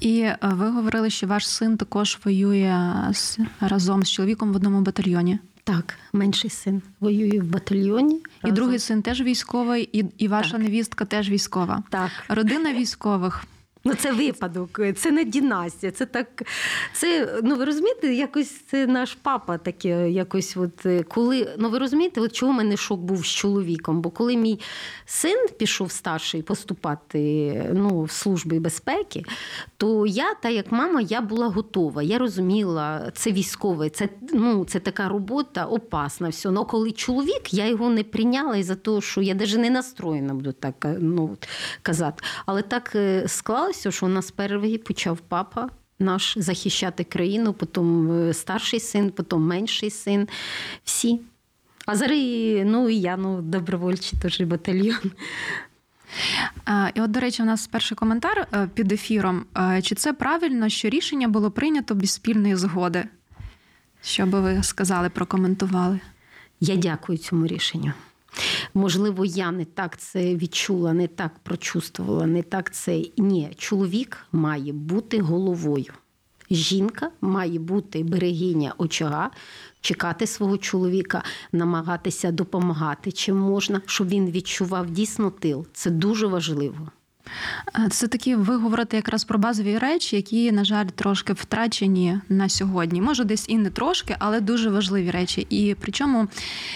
І 0.00 0.20
е, 0.20 0.38
ви 0.42 0.70
говорили, 0.70 1.10
що 1.10 1.26
ваш 1.26 1.48
син 1.48 1.76
також 1.76 2.18
воює 2.24 2.94
з, 3.12 3.38
разом 3.60 4.02
з 4.02 4.10
чоловіком 4.10 4.52
в 4.52 4.56
одному 4.56 4.80
батальйоні. 4.80 5.38
Так, 5.64 5.94
менший 6.12 6.50
син 6.50 6.82
воює 7.00 7.40
в 7.40 7.44
батальйоні. 7.44 8.14
І 8.14 8.22
разом. 8.42 8.54
другий 8.54 8.78
син 8.78 9.02
теж 9.02 9.22
військовий, 9.22 9.88
і, 9.92 10.04
і 10.18 10.28
ваша 10.28 10.50
Так. 10.50 10.60
невістка 10.60 11.04
теж 11.04 11.30
військова. 11.30 11.82
Так. 11.90 12.10
Родина 12.28 12.72
військових. 12.72 13.44
Ну, 13.84 13.94
це 13.94 14.12
випадок, 14.12 14.80
це 14.96 15.10
не 15.10 15.24
дінастія. 15.24 15.92
Це 15.92 16.06
так. 16.06 16.42
Це, 16.92 17.38
ну 17.42 17.56
ви 17.56 17.64
розумієте, 17.64 18.14
якось 18.14 18.60
це 18.70 18.86
наш 18.86 19.14
папа 19.22 19.58
таке, 19.58 20.10
якось, 20.10 20.56
от 20.56 20.86
е, 20.86 21.02
коли. 21.02 21.54
Ну 21.58 21.70
ви 21.70 21.78
розумієте, 21.78 22.20
от 22.20 22.32
чого 22.32 22.52
в 22.52 22.54
мене 22.54 22.76
шок 22.76 23.00
був 23.00 23.26
з 23.26 23.28
чоловіком? 23.28 24.00
Бо 24.00 24.10
коли 24.10 24.36
мій 24.36 24.60
син 25.04 25.46
пішов 25.58 25.90
старший 25.90 26.42
поступати 26.42 27.20
ну, 27.74 28.02
в 28.02 28.10
службі 28.10 28.58
безпеки, 28.58 29.24
то 29.76 30.06
я, 30.06 30.34
та 30.34 30.48
як 30.48 30.72
мама, 30.72 31.00
я 31.00 31.20
була 31.20 31.48
готова. 31.48 32.02
Я 32.02 32.18
розуміла, 32.18 33.10
це 33.14 33.32
військове, 33.32 33.90
це, 33.90 34.08
ну, 34.32 34.64
це 34.64 34.80
така 34.80 35.08
робота 35.08 35.64
опасна. 35.64 36.28
Все. 36.28 36.50
Ну, 36.50 36.64
коли 36.64 36.92
чоловік, 36.92 37.54
я 37.54 37.66
його 37.66 37.90
не 37.90 38.04
прийняла 38.04 38.56
із-за 38.56 38.74
того, 38.74 39.00
що 39.00 39.22
я 39.22 39.34
навіть 39.34 39.58
не 39.58 39.70
настроєна 39.70 40.34
буду 40.34 40.52
так 40.52 40.74
е, 40.84 40.96
ну, 41.00 41.36
казати. 41.82 42.22
Але 42.46 42.62
так 42.62 42.92
е, 42.94 43.28
склалося, 43.72 43.90
що 43.90 44.06
у 44.06 44.08
нас 44.08 44.30
перший 44.30 44.78
почав 44.78 45.18
папа. 45.20 45.68
Наш 45.98 46.38
захищати 46.38 47.04
країну, 47.04 47.52
потім 47.52 48.12
е, 48.12 48.34
старший 48.34 48.80
син, 48.80 49.10
потім 49.10 49.46
менший 49.46 49.90
син. 49.90 50.28
Всі. 50.84 51.20
А 51.86 51.96
зараз 51.96 52.18
ну, 52.64 52.88
і 52.88 52.96
я, 52.96 53.16
ну, 53.16 53.42
добровольчий 53.42 54.18
теж 54.18 54.40
батальйон. 54.40 55.12
І 56.94 57.00
от, 57.00 57.10
до 57.10 57.20
речі, 57.20 57.42
у 57.42 57.46
нас 57.46 57.66
перший 57.66 57.96
коментар 57.96 58.46
е, 58.52 58.68
під 58.74 58.92
ефіром. 58.92 59.44
Е, 59.56 59.82
Чи 59.82 59.94
це 59.94 60.12
правильно, 60.12 60.68
що 60.68 60.88
рішення 60.88 61.28
було 61.28 61.50
прийнято 61.50 61.94
без 61.94 62.10
спільної 62.10 62.56
згоди? 62.56 63.04
Що 64.02 64.26
би 64.26 64.40
ви 64.40 64.62
сказали, 64.62 65.08
прокоментували? 65.08 66.00
Я 66.60 66.76
дякую 66.76 67.18
цьому 67.18 67.46
рішенню. 67.46 67.92
Можливо, 68.74 69.24
я 69.24 69.50
не 69.50 69.64
так 69.64 69.96
це 69.98 70.34
відчула, 70.34 70.92
не 70.92 71.06
так 71.06 71.32
прочувствувала, 71.42 72.26
не 72.26 72.42
так 72.42 72.74
це. 72.74 73.02
Ні, 73.16 73.50
чоловік 73.58 74.18
має 74.32 74.72
бути 74.72 75.20
головою. 75.20 75.92
Жінка 76.50 77.10
має 77.20 77.58
бути 77.58 78.02
берегиня 78.04 78.74
очага, 78.78 79.30
чекати 79.80 80.26
свого 80.26 80.58
чоловіка, 80.58 81.22
намагатися 81.52 82.30
допомагати 82.32 83.12
чим 83.12 83.36
можна, 83.36 83.80
щоб 83.86 84.08
він 84.08 84.30
відчував 84.30 84.90
дійсно 84.90 85.30
тил. 85.30 85.66
Це 85.72 85.90
дуже 85.90 86.26
важливо. 86.26 86.88
Це 87.90 88.08
такі 88.08 88.34
ви 88.34 88.56
говорите 88.56 88.96
якраз 88.96 89.24
про 89.24 89.38
базові 89.38 89.78
речі, 89.78 90.16
які, 90.16 90.52
на 90.52 90.64
жаль, 90.64 90.86
трошки 90.86 91.32
втрачені 91.32 92.20
на 92.28 92.48
сьогодні. 92.48 93.02
Може, 93.02 93.24
десь 93.24 93.48
і 93.48 93.58
не 93.58 93.70
трошки, 93.70 94.16
але 94.18 94.40
дуже 94.40 94.70
важливі 94.70 95.10
речі. 95.10 95.46
І 95.50 95.76
причому, 95.80 96.28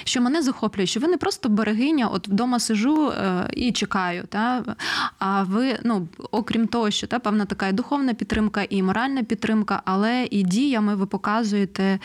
що 0.04 0.20
мене 0.20 0.42
захоплює, 0.42 0.86
що 0.86 1.00
ви 1.00 1.08
не 1.08 1.16
просто 1.16 1.48
берегиня, 1.48 2.06
от 2.06 2.28
вдома 2.28 2.60
сижу 2.60 3.10
е, 3.10 3.48
і 3.52 3.72
чекаю. 3.72 4.24
Та? 4.28 4.64
А 5.18 5.42
ви, 5.42 5.78
ну, 5.84 6.08
окрім 6.30 6.66
того, 6.66 6.90
що 6.90 7.06
та, 7.06 7.18
певна 7.18 7.44
така 7.44 7.68
і 7.68 7.72
духовна 7.72 8.14
підтримка, 8.14 8.62
і 8.70 8.82
моральна 8.82 9.22
підтримка, 9.22 9.82
але 9.84 10.28
і 10.30 10.42
діями 10.42 10.94
ви 10.94 11.06
показуєте 11.06 11.98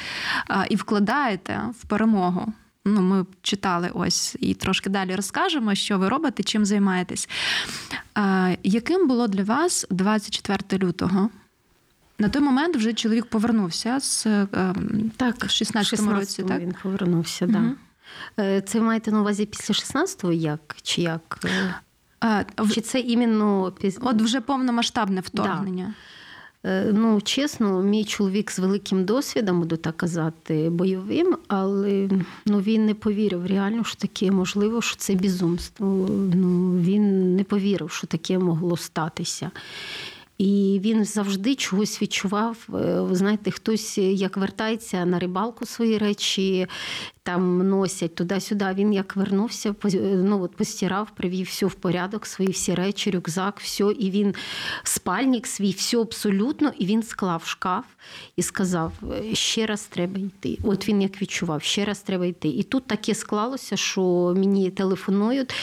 і 0.70 0.76
вкладаєте 0.76 1.62
в 1.80 1.86
перемогу. 1.86 2.54
Ну, 2.86 3.02
ми 3.02 3.26
читали 3.42 3.92
ось 3.94 4.36
і 4.40 4.54
трошки 4.54 4.90
далі 4.90 5.16
розкажемо, 5.16 5.76
що 5.76 6.00
ви 6.00 6.10
робите, 6.10 6.44
чим 6.44 6.66
займаєтесь. 6.66 7.30
А, 8.14 8.56
яким 8.64 9.08
було 9.08 9.28
для 9.28 9.44
вас 9.44 9.88
24 9.90 10.86
лютого? 10.86 11.30
На 12.20 12.30
той 12.30 12.42
момент 12.42 12.76
вже 12.76 12.94
чоловік 12.94 13.26
повернувся 13.26 14.00
з 14.00 14.26
ем, 14.26 15.12
Так, 15.18 15.44
в 15.46 15.48
16-му 15.48 16.12
році, 16.12 16.44
так? 16.44 16.60
він 16.60 16.76
повернувся. 16.84 17.48
Мгм. 17.48 17.78
Да. 18.38 18.62
Це 18.62 18.80
ви 18.80 18.86
маєте 18.86 19.12
на 19.12 19.22
увазі 19.22 19.46
після 19.46 19.74
16-го 19.74 20.34
як? 20.34 20.76
Чи 20.82 21.02
як? 21.02 21.40
А, 22.20 22.44
Чи 22.74 22.82
це 22.82 23.00
іменно 23.00 23.72
піз... 23.82 24.00
от 24.02 24.22
вже 24.22 24.42
повномасштабне 24.42 25.22
вторгнення. 25.22 25.84
Е, 25.84 25.94
Ну, 26.64 27.22
чесно, 27.22 27.82
мій 27.82 28.06
чоловік 28.06 28.52
з 28.52 28.60
великим 28.60 29.06
досвідом, 29.06 29.60
буду 29.60 29.78
так 29.78 29.98
казати, 29.98 30.70
бойовим, 30.70 31.38
але 31.48 32.10
ну, 32.46 32.60
він 32.60 32.86
не 32.86 32.94
повірив 32.94 33.46
реально, 33.46 33.84
що 33.84 33.96
таке 33.96 34.32
можливо, 34.32 34.82
що 34.82 34.96
це 34.96 35.16
безумство. 35.16 36.08
Ну, 36.34 36.80
він 36.80 37.36
не 37.36 37.44
повірив, 37.44 37.92
що 37.92 38.08
таке 38.08 38.40
могло 38.40 38.78
статися. 38.78 39.52
І 40.38 40.82
він 40.84 41.06
завжди 41.06 41.56
чогось 41.56 42.02
відчував. 42.02 42.58
Е, 42.70 43.02
Ви 43.02 43.16
знаєте, 43.16 43.52
хтось 43.52 43.98
як 43.98 44.38
вертається 44.38 45.06
на 45.06 45.20
рибалку 45.20 45.66
свої 45.66 45.98
речі, 45.98 46.68
там 47.30 47.70
носять 47.70 48.16
туди-сюди. 48.16 48.66
Він 48.74 48.94
як 48.94 49.16
вернувся, 49.16 49.76
ну 50.04 50.42
от 50.42 50.56
постирав, 50.56 51.08
привів 51.16 51.48
все 51.48 51.66
в 51.66 51.74
порядок, 51.74 52.26
свої 52.26 52.52
всі 52.52 52.76
речі, 52.76 53.12
рюкзак, 53.12 53.60
все. 53.60 53.84
І 53.84 54.12
він 54.12 54.36
спальник 54.84 55.48
свій, 55.48 55.72
все 55.72 55.98
абсолютно, 55.98 56.72
і 56.78 56.86
він 56.86 57.04
склав 57.04 57.46
шкаф 57.46 57.86
і 58.36 58.42
сказав: 58.42 58.94
ще 59.34 59.66
раз 59.66 59.84
треба 59.84 60.20
йти. 60.20 60.58
От 60.64 60.88
він 60.88 61.02
як 61.02 61.22
відчував, 61.22 61.62
ще 61.62 61.86
раз 61.86 62.00
треба 62.00 62.26
йти. 62.26 62.48
І 62.48 62.64
тут 62.64 62.88
таке 62.88 63.16
склалося, 63.16 63.78
що 63.78 64.34
мені 64.38 64.70
телефонують. 64.70 65.54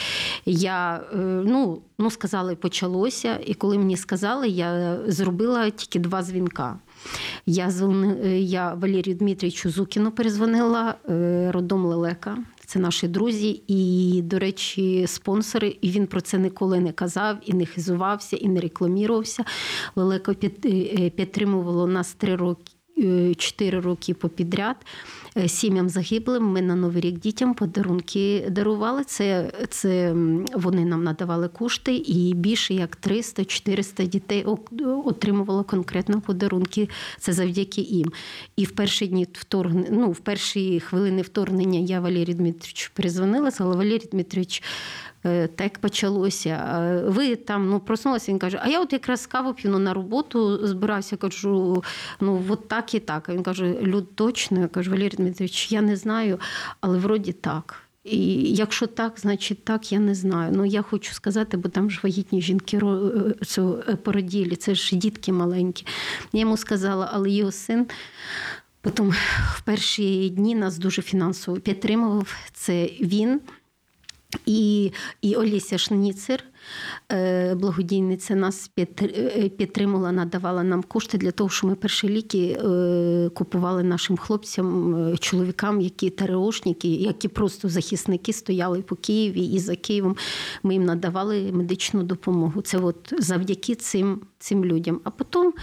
Я 0.45 0.95
е, 1.13 1.17
ну, 1.45 1.81
ну 1.97 2.11
сказали, 2.11 2.55
почалося. 2.55 3.39
І 3.45 3.53
коли 3.53 3.77
мені 3.77 3.97
сказали, 3.97 4.47
я 4.47 4.99
зробила 5.07 5.69
тільки 5.69 5.99
два 5.99 6.23
дзвінка. 6.23 6.79
Я, 7.45 7.69
е, 8.23 8.39
я 8.39 8.73
Валерію 8.73 9.15
Дмитрійовичу 9.15 9.69
Зукіну 9.69 10.11
перезвонила, 10.11 10.95
е, 11.09 11.51
родом 11.51 11.85
Лелека. 11.85 12.37
Це 12.65 12.79
наші 12.79 13.07
друзі, 13.07 13.61
і, 13.67 14.21
до 14.23 14.39
речі, 14.39 15.07
спонсори. 15.07 15.77
І 15.81 15.89
він 15.89 16.07
про 16.07 16.21
це 16.21 16.37
ніколи 16.37 16.79
не 16.79 16.91
казав, 16.91 17.37
і 17.45 17.53
не 17.53 17.65
хизувався, 17.65 18.37
і 18.37 18.47
не 18.47 18.59
рекламірувався. 18.59 19.43
Лелеко 19.95 20.31
е, 20.43 21.09
підтримувало 21.09 21.87
нас 21.87 22.13
три 22.13 22.35
роки. 22.35 22.76
Чотири 23.37 23.79
роки 23.79 24.13
попідряд 24.13 24.75
Е, 25.37 25.47
сім'ям 25.47 25.89
загиблим. 25.89 26.43
Ми 26.43 26.61
на 26.61 26.75
Новий 26.75 27.01
рік 27.01 27.19
дітям 27.19 27.53
подарунки 27.53 28.47
дарували. 28.49 29.03
Це, 29.03 29.51
це 29.69 30.15
вони 30.53 30.85
нам 30.85 31.03
надавали 31.03 31.47
кошти, 31.47 31.95
і 31.95 32.33
більше 32.33 32.73
як 32.73 32.97
300-400 33.07 34.07
дітей 34.07 34.45
отримувало 35.05 35.63
конкретно 35.63 36.21
подарунки. 36.21 36.89
Це 37.19 37.33
завдяки 37.33 37.81
їм. 37.81 38.11
І 38.55 38.63
в 38.63 38.71
перші 38.71 39.07
дні 39.07 39.27
вторгнення, 39.33 39.89
ну, 39.91 40.11
в 40.11 40.19
перші 40.19 40.79
хвилини 40.79 41.21
вторгнення 41.21 41.79
я 41.79 41.99
Валерію 41.99 42.35
Дмитровичу 42.35 42.91
перезвонила, 42.93 43.51
сказала, 43.51 43.75
Валерій 43.75 44.09
Дмитрович, 44.11 44.63
так 45.55 45.79
почалося. 45.79 46.49
е, 46.49 47.09
Ви 47.09 47.35
там 47.35 47.69
ну, 47.69 47.79
проснулася, 47.79 48.31
він 48.31 48.39
каже, 48.39 48.59
а 48.63 48.67
я 48.69 48.81
от 48.81 48.93
якраз 48.93 49.27
каву 49.27 49.53
п'ю 49.53 49.71
ну, 49.71 49.79
на 49.79 49.93
роботу 49.93 50.67
збирався, 50.67 51.17
кажу, 51.17 51.83
ну 52.19 52.43
от 52.49 52.67
так 52.67 52.93
і 52.93 52.99
так. 52.99 53.29
А 53.29 53.33
він 53.33 53.43
каже, 53.43 53.77
люд 53.81 54.15
точно. 54.15 54.59
Я 54.59 54.67
кажу, 54.67 54.91
Валерій 54.91 55.15
Дмитрович, 55.15 55.71
я 55.71 55.81
не 55.81 55.95
знаю, 55.95 56.39
але 56.81 56.97
вроді 56.97 57.31
так. 57.31 57.87
І 58.03 58.53
якщо 58.53 58.87
так, 58.87 59.13
значить 59.19 59.63
так, 59.63 59.91
я 59.91 59.99
не 59.99 60.15
знаю. 60.15 60.51
Ну 60.55 60.65
я 60.65 60.81
хочу 60.81 61.13
сказати, 61.13 61.57
бо 61.57 61.69
там 61.69 61.91
ж 61.91 61.99
вагітні 62.03 62.41
жінки 62.41 62.77
е, 62.77 63.61
е, 63.61 63.95
породілі, 63.95 64.55
це 64.55 64.75
ж 64.75 64.95
дітки 64.95 65.31
маленькі. 65.31 65.85
Я 66.33 66.39
йому 66.39 66.57
сказала, 66.57 67.09
але 67.13 67.29
його 67.29 67.51
син. 67.51 67.87
Потім 68.81 69.13
в 69.55 69.61
перші 69.61 70.29
дні 70.29 70.55
нас 70.55 70.77
дуже 70.77 71.01
фінансово 71.01 71.57
підтримував. 71.57 72.35
Це 72.53 72.85
він 72.85 73.41
і, 74.45 74.91
і 75.21 75.35
Олеся 75.35 75.77
Шніцер, 75.77 76.43
благодійниця, 77.55 78.35
нас 78.35 78.71
е, 78.79 79.49
підтримала, 79.49 80.11
надавала 80.11 80.63
нам 80.63 80.83
кошти 80.83 81.17
для 81.17 81.31
того, 81.31 81.49
щоб 81.49 81.69
ми 81.69 81.75
перші 81.75 82.09
ліки 82.09 82.57
е, 82.65 83.29
купували 83.33 83.83
нашим 83.83 84.17
хлопцям, 84.17 84.95
е, 84.95 85.17
чоловікам, 85.17 85.81
які 85.81 86.09
ТРОшники, 86.09 86.87
які 86.87 87.27
просто 87.27 87.69
захисники 87.69 88.33
стояли 88.33 88.81
по 88.81 88.95
Києві 88.95 89.45
і 89.45 89.59
за 89.59 89.75
Києвом. 89.75 90.15
Ми 90.63 90.73
їм 90.73 90.83
надавали 90.83 91.51
медичну 91.51 92.03
допомогу. 92.03 92.61
Це 92.61 92.77
от 92.77 93.13
завдяки 93.19 93.75
цим, 93.75 94.21
цим 94.39 94.65
людям. 94.65 95.01
А 95.03 95.09
потім 95.09 95.53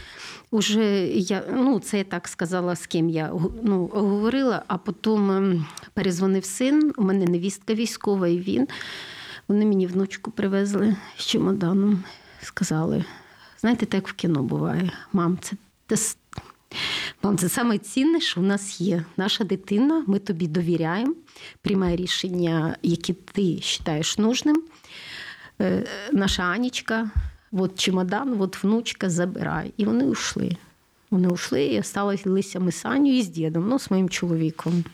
Уже 0.55 1.07
я, 1.07 1.43
ну, 1.53 1.81
це 1.81 1.99
я 1.99 2.05
так 2.05 2.29
сказала, 2.29 2.77
з 2.77 2.87
ким 2.87 3.09
я 3.09 3.33
ну, 3.63 3.87
говорила, 3.87 4.63
а 4.67 4.79
потім 4.79 5.31
ем, 5.31 5.67
перезвонив 5.95 6.45
син, 6.45 6.93
у 6.97 7.03
мене 7.03 7.25
невістка 7.25 7.75
військова, 7.75 8.29
і 8.29 8.39
він. 8.39 8.69
Вони 9.49 9.67
мені 9.67 9.87
внучку 9.87 10.31
привезли 10.31 10.97
з 11.17 11.27
чемоданом, 11.27 12.05
сказали: 12.43 13.05
знаєте, 13.61 13.87
так 13.87 14.09
в 14.09 14.13
кіно 14.13 14.43
буває. 14.43 14.93
Мам, 15.13 15.39
це 15.41 15.57
те 15.87 15.97
Мам, 17.23 17.39
це 17.39 17.49
саме 17.49 17.79
цінне, 17.79 18.21
що 18.21 18.41
в 18.41 18.45
нас 18.45 18.81
є. 18.81 19.05
Наша 19.17 19.45
дитина, 19.45 20.05
ми 20.07 20.19
тобі 20.19 20.47
довіряємо, 20.47 21.15
приймай 21.63 21.97
рішення, 21.97 22.77
які 22.83 23.13
ти 23.13 23.55
вважаєш 23.55 24.19
нужним. 24.19 24.63
Е, 25.61 25.85
Наша 26.13 26.43
Анічка, 26.43 27.11
от 27.53 27.79
чемодан, 27.79 28.41
от 28.41 28.65
внучка, 28.65 29.11
забирай. 29.11 29.73
І 29.77 29.85
вони 29.85 30.11
йшли. 30.11 30.57
Вони 31.11 31.35
йшли 31.35 31.65
і 31.65 31.83
залишилися 31.83 32.61
ми 32.61 32.73
з 32.73 32.85
Анею 32.85 33.19
і 33.19 33.23
з 33.23 33.29
дідом, 33.29 33.69
ну, 33.69 33.79
з 33.79 33.91
моїм 33.91 34.09
чоловіком. 34.09 34.85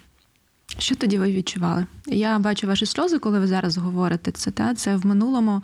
Що 0.79 0.95
тоді 0.95 1.19
ви 1.19 1.33
відчували? 1.33 1.87
Я 2.07 2.39
бачу 2.39 2.67
ваші 2.67 2.87
сльози, 2.87 3.19
коли 3.19 3.39
ви 3.39 3.47
зараз 3.47 3.77
говорите 3.77 4.33
це. 4.33 4.51
Та? 4.51 4.75
Це 4.75 4.97
в 4.97 5.07
минулому, 5.07 5.63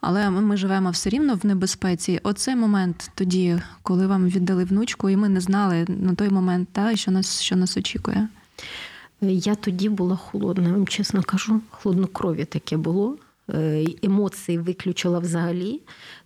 але 0.00 0.30
ми, 0.30 0.56
живемо 0.56 0.90
все 0.90 1.10
рівно 1.10 1.34
в 1.34 1.46
небезпеці. 1.46 2.20
Оцей 2.22 2.56
момент 2.56 3.10
тоді, 3.14 3.58
коли 3.82 4.06
вам 4.06 4.28
віддали 4.28 4.64
внучку, 4.64 5.10
і 5.10 5.16
ми 5.16 5.28
не 5.28 5.40
знали 5.40 5.84
на 5.88 6.14
той 6.14 6.30
момент, 6.30 6.68
та, 6.72 6.96
що 6.96 7.10
нас 7.10 7.40
що 7.40 7.56
нас 7.56 7.76
очікує. 7.76 8.28
Я 9.20 9.54
тоді 9.54 9.88
була 9.88 10.16
холодна, 10.16 10.72
вам 10.72 10.86
чесно 10.86 11.22
кажу, 11.22 11.60
холоднокров'я 11.70 12.44
таке 12.44 12.76
було. 12.76 13.16
Е, 13.50 13.84
емоції 14.02 14.58
виключила 14.58 15.18
взагалі. 15.18 15.80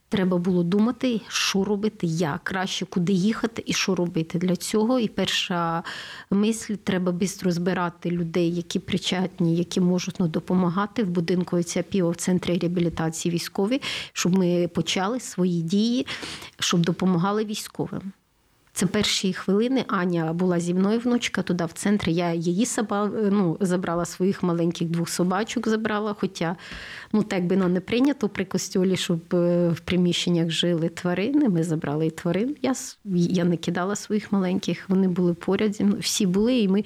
Треба 0.08 0.38
було 0.38 0.62
думати, 0.62 1.20
що 1.28 1.64
робити, 1.64 2.06
як 2.06 2.44
краще, 2.44 2.86
куди 2.86 3.12
їхати 3.12 3.62
і 3.66 3.72
що 3.72 3.94
робити 3.94 4.38
для 4.38 4.56
цього. 4.56 4.98
І 4.98 5.08
перша 5.08 5.82
мисль 6.30 6.74
треба 6.74 7.12
швидко 7.12 7.50
збирати 7.50 8.10
людей, 8.10 8.54
які 8.54 8.78
причетні, 8.78 9.56
які 9.56 9.80
можуть 9.80 10.16
ну, 10.18 10.28
допомагати 10.28 11.04
в 11.04 11.10
будинку 11.10 11.62
ЦЯПІО 11.62 12.10
в 12.10 12.16
центрі 12.16 12.58
реабілітації 12.58 13.34
військові, 13.34 13.82
щоб 14.12 14.38
ми 14.38 14.68
почали 14.68 15.20
свої 15.20 15.62
дії, 15.62 16.06
щоб 16.58 16.80
допомагали 16.80 17.44
військовим. 17.44 18.12
Це 18.76 18.86
перші 18.86 19.32
хвилини. 19.32 19.84
Аня 19.88 20.32
була 20.32 20.60
зі 20.60 20.74
мною 20.74 20.98
внучка 20.98 21.42
туди 21.42 21.64
в 21.64 21.72
центрі. 21.72 22.14
Я 22.14 22.34
її 22.34 22.66
собак, 22.66 23.12
ну, 23.30 23.56
забрала 23.60 24.04
своїх 24.04 24.42
маленьких 24.42 24.88
двох 24.88 25.08
собачок, 25.08 25.68
забрала. 25.68 26.16
Хоча 26.20 26.56
ну 27.12 27.22
так 27.22 27.46
би 27.46 27.56
ну, 27.56 27.68
не 27.68 27.80
прийнято 27.80 28.28
при 28.28 28.44
костюлі, 28.44 28.96
щоб 28.96 29.34
е, 29.34 29.68
в 29.68 29.80
приміщеннях 29.80 30.50
жили 30.50 30.88
тварини. 30.88 31.48
Ми 31.48 31.64
забрали 31.64 32.06
і 32.06 32.10
тварин. 32.10 32.56
Я 32.62 32.74
я 33.14 33.44
не 33.44 33.56
кидала 33.56 33.96
своїх 33.96 34.32
маленьких, 34.32 34.88
вони 34.88 35.08
були 35.08 35.34
поряд 35.34 35.76
зі 35.76 35.84
мною. 35.84 36.00
Всі 36.00 36.26
були, 36.26 36.58
і 36.58 36.68
ми. 36.68 36.84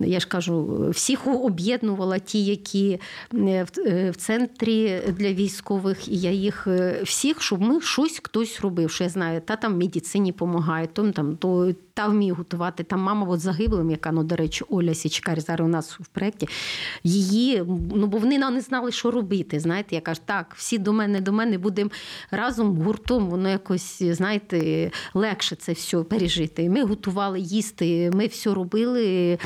Я 0.00 0.20
ж 0.20 0.28
кажу, 0.28 0.86
всіх 0.90 1.26
об'єднувала 1.26 2.18
ті, 2.18 2.44
які 2.44 3.00
е, 3.34 3.66
е, 3.78 4.10
в 4.10 4.16
центрі 4.16 5.00
для 5.08 5.32
військових, 5.32 6.08
і 6.08 6.16
я 6.16 6.30
їх 6.30 6.66
е, 6.66 7.00
всіх, 7.04 7.42
щоб 7.42 7.60
ми 7.60 7.80
щось 7.80 8.20
хтось 8.22 8.60
робив. 8.60 8.90
Що 8.90 9.04
я 9.04 9.10
знаю, 9.10 9.40
та 9.40 9.56
там 9.56 9.74
в 9.74 9.78
медицині 9.78 10.32
допомагає, 10.32 10.86
то 10.86 11.10
там 11.10 11.36
то 11.36 11.72
та 11.94 12.08
вміє 12.08 12.32
готувати. 12.32 12.84
Там 12.84 13.00
мама 13.00 13.26
от 13.26 13.40
загиблим, 13.40 13.90
яка 13.90 14.12
ну, 14.12 14.24
до 14.24 14.36
речі, 14.36 14.64
Оля 14.68 14.94
Січкар 14.94 15.40
зараз 15.40 15.68
у 15.68 15.70
нас 15.70 16.00
в 16.00 16.06
проєкті, 16.06 16.48
її, 17.04 17.64
ну 17.94 18.06
бо 18.06 18.18
вони 18.18 18.38
не 18.38 18.60
знали, 18.60 18.92
що 18.92 19.10
робити. 19.10 19.60
Знаєте, 19.60 19.94
я 19.94 20.00
кажу, 20.00 20.20
так, 20.24 20.54
всі 20.56 20.78
до 20.78 20.92
мене, 20.92 21.20
до 21.20 21.32
мене 21.32 21.58
будемо 21.58 21.90
разом 22.30 22.76
гуртом, 22.76 23.28
воно 23.28 23.48
якось, 23.48 24.02
знаєте, 24.02 24.90
легше 25.14 25.56
це 25.56 25.72
все 25.72 25.98
пережити. 25.98 26.70
Ми 26.70 26.84
готували 26.84 27.40
їсти, 27.40 28.10
ми 28.14 28.26
все 28.26 28.54
робили 28.54 29.38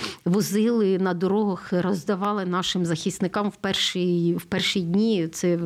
возили 0.44 0.98
на 0.98 1.14
дорогах, 1.14 1.72
роздавали 1.72 2.44
нашим 2.44 2.84
захисникам 2.84 3.48
в 3.48 3.56
перші, 3.56 4.34
в 4.34 4.44
перші 4.44 4.80
дні. 4.80 5.28
Це 5.28 5.58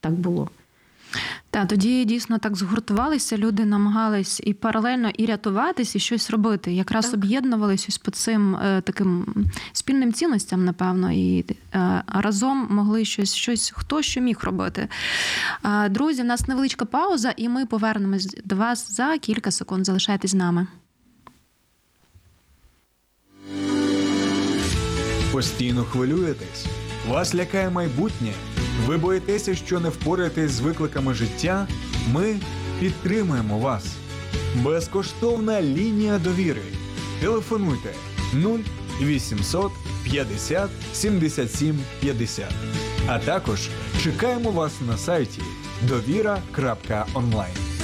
так 0.00 0.12
було. 0.12 0.50
Та 1.50 1.66
тоді 1.66 2.04
дійсно 2.04 2.38
так 2.38 2.56
згуртувалися, 2.56 3.36
люди 3.36 3.64
намагались 3.64 4.40
і 4.44 4.54
паралельно 4.54 5.10
і 5.18 5.26
рятуватись, 5.26 5.96
і 5.96 5.98
щось 5.98 6.30
робити. 6.30 6.72
Якраз 6.72 7.14
об'єднувалися 7.14 7.86
ось 7.88 7.98
по 7.98 8.10
цим 8.10 8.56
е, 8.56 8.80
таким 8.80 9.26
спільним 9.72 10.12
цінностям, 10.12 10.64
напевно, 10.64 11.12
і 11.12 11.44
е, 11.74 12.02
разом 12.06 12.68
могли 12.70 13.04
щось, 13.04 13.34
щось, 13.34 13.72
хто 13.76 14.02
що 14.02 14.20
міг 14.20 14.38
робити. 14.42 14.88
Друзі, 15.90 16.22
у 16.22 16.24
нас 16.24 16.48
невеличка 16.48 16.84
пауза, 16.84 17.34
і 17.36 17.48
ми 17.48 17.66
повернемось 17.66 18.36
до 18.44 18.56
вас 18.56 18.96
за 18.96 19.18
кілька 19.18 19.50
секунд. 19.50 19.86
Залишайтесь 19.86 20.30
з 20.30 20.34
нами. 20.34 20.66
Постійно 25.36 25.84
хвилюєтесь, 25.84 26.66
вас 27.08 27.34
лякає 27.34 27.70
майбутнє. 27.70 28.32
Ви 28.86 28.96
боїтеся, 28.96 29.54
що 29.54 29.80
не 29.80 29.88
впораєтесь 29.88 30.50
з 30.50 30.60
викликами 30.60 31.14
життя. 31.14 31.68
Ми 32.12 32.36
підтримуємо 32.80 33.58
вас. 33.58 33.84
Безкоштовна 34.54 35.62
лінія 35.62 36.18
довіри. 36.18 36.62
Телефонуйте 37.20 37.94
0800 39.00 39.72
50 40.04 40.70
77 40.92 41.78
50. 42.00 42.44
А 43.06 43.18
також 43.18 43.68
чекаємо 44.02 44.50
вас 44.50 44.72
на 44.88 44.96
сайті 44.96 45.42
довіра.онлайн. 45.82 47.75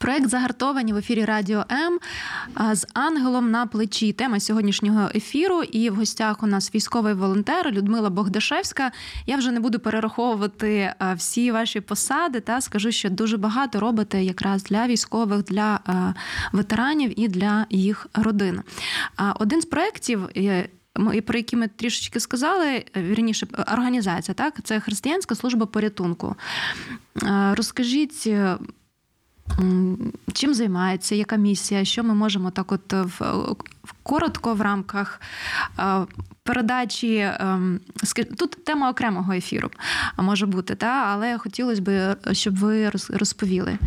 Проект 0.00 0.28
загартовані 0.28 0.92
в 0.92 0.96
ефірі 0.96 1.24
Радіо 1.24 1.64
М 1.72 1.98
з 2.72 2.86
ангелом 2.94 3.50
на 3.50 3.66
плечі. 3.66 4.12
Тема 4.12 4.40
сьогоднішнього 4.40 5.08
ефіру. 5.14 5.62
І 5.62 5.90
в 5.90 5.94
гостях 5.94 6.42
у 6.42 6.46
нас 6.46 6.74
військовий 6.74 7.14
волонтер 7.14 7.72
Людмила 7.72 8.10
Богдашевська. 8.10 8.92
Я 9.26 9.36
вже 9.36 9.50
не 9.50 9.60
буду 9.60 9.78
перераховувати 9.78 10.94
всі 11.16 11.50
ваші 11.50 11.80
посади. 11.80 12.40
Та 12.40 12.60
скажу, 12.60 12.92
що 12.92 13.10
дуже 13.10 13.36
багато 13.36 13.80
робите 13.80 14.24
якраз 14.24 14.62
для 14.62 14.86
військових, 14.86 15.44
для 15.44 15.80
ветеранів 16.52 17.20
і 17.20 17.28
для 17.28 17.66
їх 17.70 18.06
родин. 18.14 18.62
Один 19.34 19.62
з 19.62 19.64
проєктів. 19.64 20.28
Про 21.26 21.38
які 21.38 21.56
ми 21.56 21.68
трішечки 21.68 22.20
сказали, 22.20 22.84
вірніше 22.96 23.46
організація, 23.72 24.34
так 24.34 24.54
це 24.64 24.80
християнська 24.80 25.34
служба 25.34 25.66
порятунку. 25.66 26.36
Розкажіть, 27.54 28.28
Чим 30.32 30.54
займається, 30.54 31.14
яка 31.14 31.36
місія, 31.36 31.84
що 31.84 32.04
ми 32.04 32.14
можемо 32.14 32.50
так, 32.50 32.72
от 32.72 32.92
в, 32.92 33.54
коротко 34.02 34.54
в 34.54 34.60
рамках 34.60 35.20
передачі 36.42 37.16
ем, 37.16 37.80
тут 38.38 38.64
тема 38.64 38.90
окремого 38.90 39.32
ефіру 39.32 39.70
може 40.18 40.46
бути, 40.46 40.74
та 40.74 40.86
але 40.86 41.38
хотілося 41.38 41.82
б, 41.82 42.16
щоб 42.32 42.56
ви 42.56 42.90
розповіли. 43.08 43.78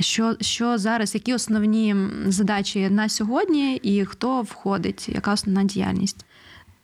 Що 0.00 0.36
що 0.40 0.78
зараз, 0.78 1.14
які 1.14 1.34
основні 1.34 1.96
задачі 2.26 2.90
на 2.90 3.08
сьогодні, 3.08 3.76
і 3.76 4.04
хто 4.04 4.42
входить, 4.42 5.08
яка 5.08 5.32
основна 5.32 5.64
діяльність? 5.64 6.24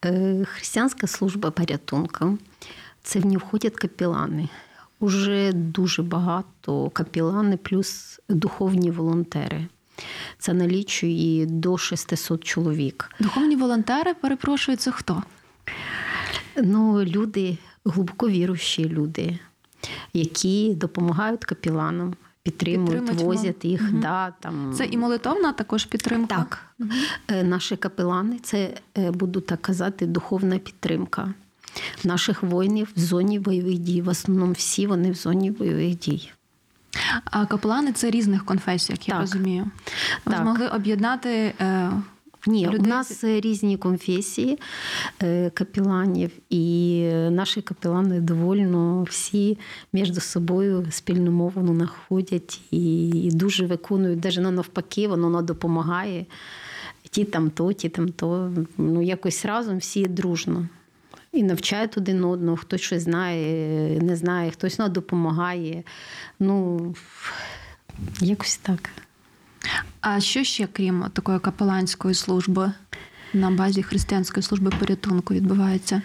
Е, 0.04 0.44
християнська 0.44 1.06
служба 1.06 1.50
порятунку. 1.50 2.38
Це 3.02 3.18
в 3.18 3.26
ній 3.26 3.36
входять 3.36 3.76
капілани. 3.76 4.48
Уже 5.02 5.52
дуже 5.52 6.02
багато 6.02 6.90
капілани, 6.90 7.56
плюс 7.56 8.20
духовні 8.28 8.90
волонтери. 8.90 9.66
Це 10.38 10.52
налічує 10.52 11.46
до 11.46 11.78
600 11.78 12.44
чоловік. 12.44 13.10
Духовні 13.20 13.56
волонтери, 13.56 14.14
перепрошую, 14.14 14.76
це 14.76 14.90
хто? 14.90 15.22
Ну, 16.56 17.04
люди, 17.04 17.58
глибоко 17.84 18.28
віруючі 18.28 18.88
люди, 18.88 19.38
які 20.12 20.74
допомагають 20.74 21.44
капіланам, 21.44 22.14
підтримують, 22.42 23.10
возять 23.10 23.64
їх. 23.64 23.88
Угу. 23.90 23.98
Да, 24.02 24.32
там... 24.40 24.74
Це 24.76 24.84
і 24.84 24.96
молитовна 24.96 25.52
також 25.52 25.84
підтримка. 25.84 26.36
Так. 26.36 26.58
Угу. 26.80 26.90
Наші 27.42 27.76
капелани 27.76 28.38
це 28.38 28.74
е, 28.98 29.10
буду 29.10 29.40
так 29.40 29.62
казати, 29.62 30.06
духовна 30.06 30.58
підтримка 30.58 31.34
наших 32.04 32.42
воїнів 32.42 32.88
в 32.96 33.00
зоні 33.00 33.38
бойових 33.38 33.78
дій. 33.78 34.02
В 34.02 34.08
основному 34.08 34.52
всі 34.52 34.86
вони 34.86 35.10
в 35.10 35.14
зоні 35.14 35.50
бойових 35.50 35.98
дій. 35.98 36.30
А 37.24 37.46
капелани 37.46 37.92
це 37.92 38.10
різних 38.10 38.44
конфесій, 38.44 38.92
як 38.92 39.08
я 39.08 39.20
розумію. 39.20 39.70
Ви 40.24 40.32
так. 40.32 40.42
змогли 40.42 40.68
об'єднати. 40.68 41.54
Е... 41.60 41.90
Ні, 42.46 42.66
людей? 42.66 42.80
у 42.80 42.82
нас 42.86 43.24
різні 43.24 43.76
конфесії 43.76 44.58
е, 45.22 45.50
капеланів, 45.50 46.30
і 46.50 47.02
наші 47.30 47.62
капелани 47.62 48.20
довольно 48.20 49.02
всі 49.02 49.58
між 49.92 50.14
собою 50.22 50.86
спільну 50.90 51.30
мову 51.30 51.74
знаходять 51.74 52.60
і 52.70 53.30
дуже 53.32 53.66
виконують, 53.66 54.24
навіть 54.24 54.38
навпаки, 54.38 55.08
воно 55.08 55.42
допомагає. 55.42 56.26
Ті 57.10 57.24
там 57.24 57.50
то, 57.50 57.72
ті 57.72 57.88
там 57.88 58.08
то. 58.08 58.52
Ну, 58.78 59.02
якось 59.02 59.44
разом 59.44 59.78
всі 59.78 60.04
дружно 60.04 60.68
і 61.32 61.42
навчають 61.42 61.98
один 61.98 62.24
одного, 62.24 62.56
хтось 62.56 62.80
щось 62.80 63.02
знає, 63.02 64.00
не 64.00 64.16
знає, 64.16 64.50
хтось 64.50 64.78
нам 64.78 64.92
допомагає. 64.92 65.82
Ну, 66.40 66.94
якось 68.20 68.56
так. 68.56 68.90
А 70.00 70.20
що 70.20 70.44
ще, 70.44 70.68
крім 70.72 71.04
такої 71.12 71.38
капеланської 71.38 72.14
служби, 72.14 72.72
на 73.34 73.50
базі 73.50 73.82
християнської 73.82 74.42
служби 74.42 74.70
порятунку 74.80 75.34
відбувається? 75.34 76.02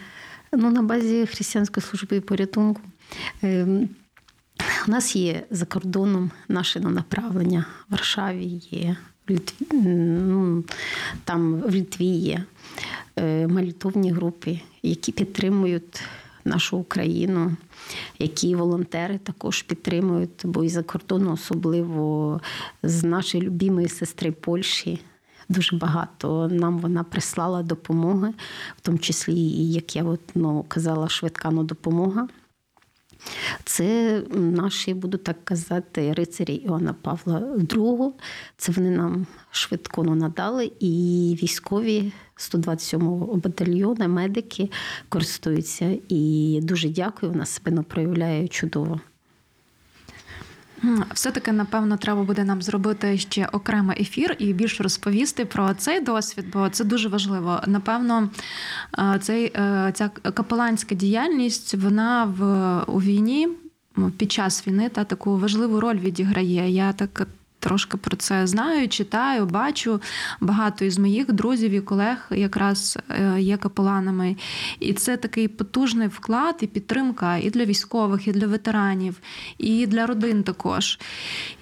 Ну, 0.54 0.72
на 0.72 0.82
базі 0.82 1.26
християнської 1.26 1.84
служби 1.84 2.22
порятунку. 2.22 2.82
Ем, 3.42 3.90
у 4.88 4.92
нас 4.92 5.16
є 5.16 5.44
за 5.52 5.66
кордоном 5.66 6.32
наше 6.48 6.80
направлення 6.80 7.66
в 7.88 7.92
Варшаві 7.92 8.62
є, 8.72 8.98
в 9.28 9.32
Литві, 9.32 9.66
ну, 9.72 10.64
там 11.24 11.62
в 11.62 11.72
Литві 11.72 12.06
є. 12.06 12.44
Е, 13.20 13.48
молитовні 13.48 14.12
групи, 14.12 14.60
які 14.90 15.12
підтримують 15.12 16.02
нашу 16.46 16.78
Україну, 16.78 17.56
які 18.20 18.56
волонтери 18.56 19.18
також 19.18 19.62
підтримують, 19.62 20.42
бо 20.44 20.64
і 20.64 20.70
за 20.70 20.84
кордону, 20.84 21.32
особливо 21.32 22.42
з 22.84 23.04
нашої 23.04 23.44
любимої 23.44 23.88
сестри 23.88 24.32
Польщі. 24.32 25.00
Дуже 25.50 25.78
багато 25.78 26.48
нам 26.48 26.80
вона 26.80 27.04
прислала 27.04 27.64
допомоги, 27.64 28.34
в 28.78 28.82
тому 28.82 28.98
числі, 28.98 29.40
як 29.72 29.96
я 29.96 30.04
от, 30.04 30.22
ну, 30.36 30.66
казала, 30.68 31.10
швидка 31.10 31.52
ну, 31.52 31.64
допомога. 31.64 32.28
Це 33.64 34.22
наші, 34.32 34.94
буду 34.94 35.18
так 35.18 35.46
казати, 35.46 36.14
рицарі 36.14 36.54
Іоанна 36.54 36.94
Павла 36.94 37.40
II. 37.40 38.12
Це 38.58 38.72
вони 38.72 38.90
нам 38.90 39.28
швидко 39.52 40.04
надали, 40.04 40.72
і 40.80 41.38
військові 41.44 42.12
127-го 42.38 43.36
батальйону, 43.36 44.08
медики 44.08 44.70
користуються. 45.10 45.98
І 46.10 46.60
дуже 46.64 46.90
дякую, 46.90 47.32
вона 47.32 47.46
себе 47.46 47.72
проявляє 47.82 48.48
чудово. 48.48 49.00
Все-таки, 51.14 51.52
напевно, 51.52 51.98
треба 51.98 52.24
буде 52.24 52.44
нам 52.44 52.62
зробити 52.62 53.18
ще 53.18 53.46
окремий 53.52 54.02
ефір 54.02 54.36
і 54.40 54.54
більше 54.54 54.84
розповісти 54.84 55.46
про 55.46 55.74
цей 55.74 56.00
досвід, 56.00 56.46
бо 56.54 56.70
це 56.70 56.84
дуже 56.84 57.10
важливо. 57.10 57.62
Напевно, 57.68 58.30
е, 59.00 59.20
цей, 59.22 59.46
е, 59.56 59.92
ця 59.96 60.10
капеланська 60.10 60.96
діяльність 60.96 61.74
вона 61.74 62.26
в 62.26 62.44
у 62.92 63.02
війні. 63.02 63.50
Під 64.18 64.32
час 64.32 64.68
війни 64.68 64.90
та 64.90 65.04
таку 65.04 65.38
важливу 65.38 65.80
роль 65.80 65.98
відіграє. 65.98 66.70
Я 66.70 66.94
так 66.94 67.28
трошки 67.68 67.98
про 67.98 68.18
це 68.18 68.48
знаю, 68.48 68.90
читаю, 68.90 69.46
бачу. 69.46 70.02
Багато 70.42 70.86
із 70.86 70.98
моїх 70.98 71.32
друзів 71.32 71.72
і 71.72 71.82
колег 71.82 72.28
якраз 72.32 72.98
е, 73.10 73.42
є 73.42 73.58
капеланами. 73.58 74.36
І 74.80 74.94
це 74.94 75.18
такий 75.18 75.48
потужний 75.48 76.08
вклад 76.08 76.56
і 76.62 76.68
підтримка 76.68 77.38
і 77.38 77.50
для 77.50 77.66
військових, 77.66 78.28
і 78.28 78.32
для 78.32 78.48
ветеранів, 78.48 79.16
і 79.58 79.88
для 79.88 80.06
родин 80.06 80.44
також. 80.44 81.00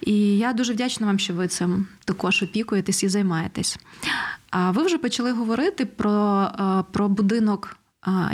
І 0.00 0.38
я 0.38 0.52
дуже 0.52 0.72
вдячна 0.72 1.06
вам, 1.06 1.18
що 1.18 1.34
ви 1.34 1.48
цим 1.48 1.86
також 2.04 2.42
опікуєтесь 2.42 3.02
і 3.02 3.08
займаєтесь. 3.08 3.78
А 4.50 4.70
ви 4.70 4.82
вже 4.82 4.98
почали 4.98 5.32
говорити 5.32 5.86
про, 5.86 6.48
е, 6.60 6.84
про 6.92 7.08
будинок 7.08 7.76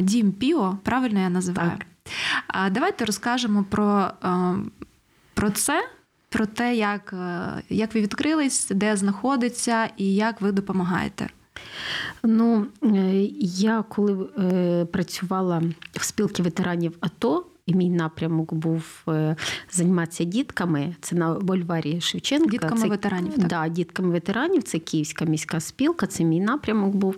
Дім 0.00 0.32
Піо, 0.32 0.78
правильно 0.82 1.20
я 1.20 1.30
називаю. 1.30 1.72
Так. 1.78 2.72
Давайте 2.72 3.04
розкажемо 3.04 3.64
про, 3.70 4.11
е, 4.24 4.54
про 5.35 5.50
це 5.50 5.88
про 6.32 6.46
те, 6.46 6.76
як, 6.76 7.12
е, 7.12 7.62
як 7.68 7.94
ви 7.94 8.00
відкрились, 8.00 8.68
де 8.70 8.96
знаходиться 8.96 9.88
і 9.96 10.14
як 10.14 10.40
ви 10.40 10.52
допомагаєте. 10.52 11.28
Ну, 12.22 12.66
е, 12.84 12.88
я 13.40 13.84
коли 13.88 14.26
е, 14.38 14.84
працювала 14.84 15.62
в 15.92 16.04
спілці 16.04 16.42
ветеранів 16.42 16.96
АТО. 17.00 17.46
І 17.66 17.74
мій 17.74 17.90
напрямок 17.90 18.54
був 18.54 19.04
займатися 19.70 20.24
дітками. 20.24 20.94
Це 21.00 21.16
на 21.16 21.34
бульварі 21.34 22.00
Шевченка. 22.00 22.50
Дітками 22.50 22.80
це, 22.80 22.88
ветеранів. 22.88 23.34
так? 23.34 23.46
Да, 23.46 23.68
дітками 23.68 24.10
ветеранів. 24.10 24.62
Це 24.62 24.78
Київська 24.78 25.24
міська 25.24 25.60
спілка, 25.60 26.06
це 26.06 26.24
мій 26.24 26.40
напрямок 26.40 26.94
був. 26.94 27.16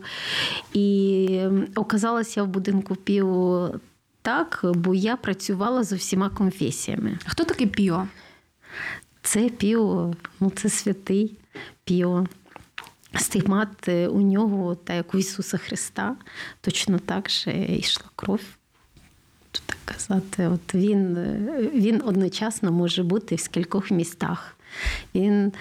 І 0.72 1.40
оказалася 1.74 2.42
в 2.42 2.46
будинку 2.46 2.94
Піо 2.94 3.70
так, 4.22 4.60
бо 4.74 4.94
я 4.94 5.16
працювала 5.16 5.84
з 5.84 5.92
усіма 5.92 6.28
конфесіями. 6.28 7.18
Хто 7.26 7.44
такий 7.44 7.66
Піо? 7.66 8.06
Це 9.24 9.48
піо, 9.48 10.14
ну 10.40 10.50
це 10.50 10.68
святий 10.68 11.38
піо. 11.84 12.26
Стигмат 13.16 13.88
е, 13.88 14.08
у 14.08 14.20
нього, 14.20 14.74
та 14.74 14.94
як 14.94 15.14
у 15.14 15.18
Ісуса 15.18 15.58
Христа, 15.58 16.16
точно 16.60 16.98
так 16.98 17.30
же 17.30 17.66
йшла 17.68 18.04
кров. 18.16 18.40
Так 19.66 19.76
казати, 19.84 20.46
от 20.46 20.74
він 20.74 21.16
е, 21.16 21.70
він 21.74 22.02
одночасно 22.04 22.72
може 22.72 23.02
бути 23.02 23.34
в 23.34 23.40
скількох 23.40 23.90
містах. 23.90 24.56
Він 25.14 25.52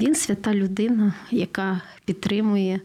він 0.00 0.14
свята 0.14 0.54
людина, 0.54 1.12
яка 1.30 1.80
підтримує 2.04 2.80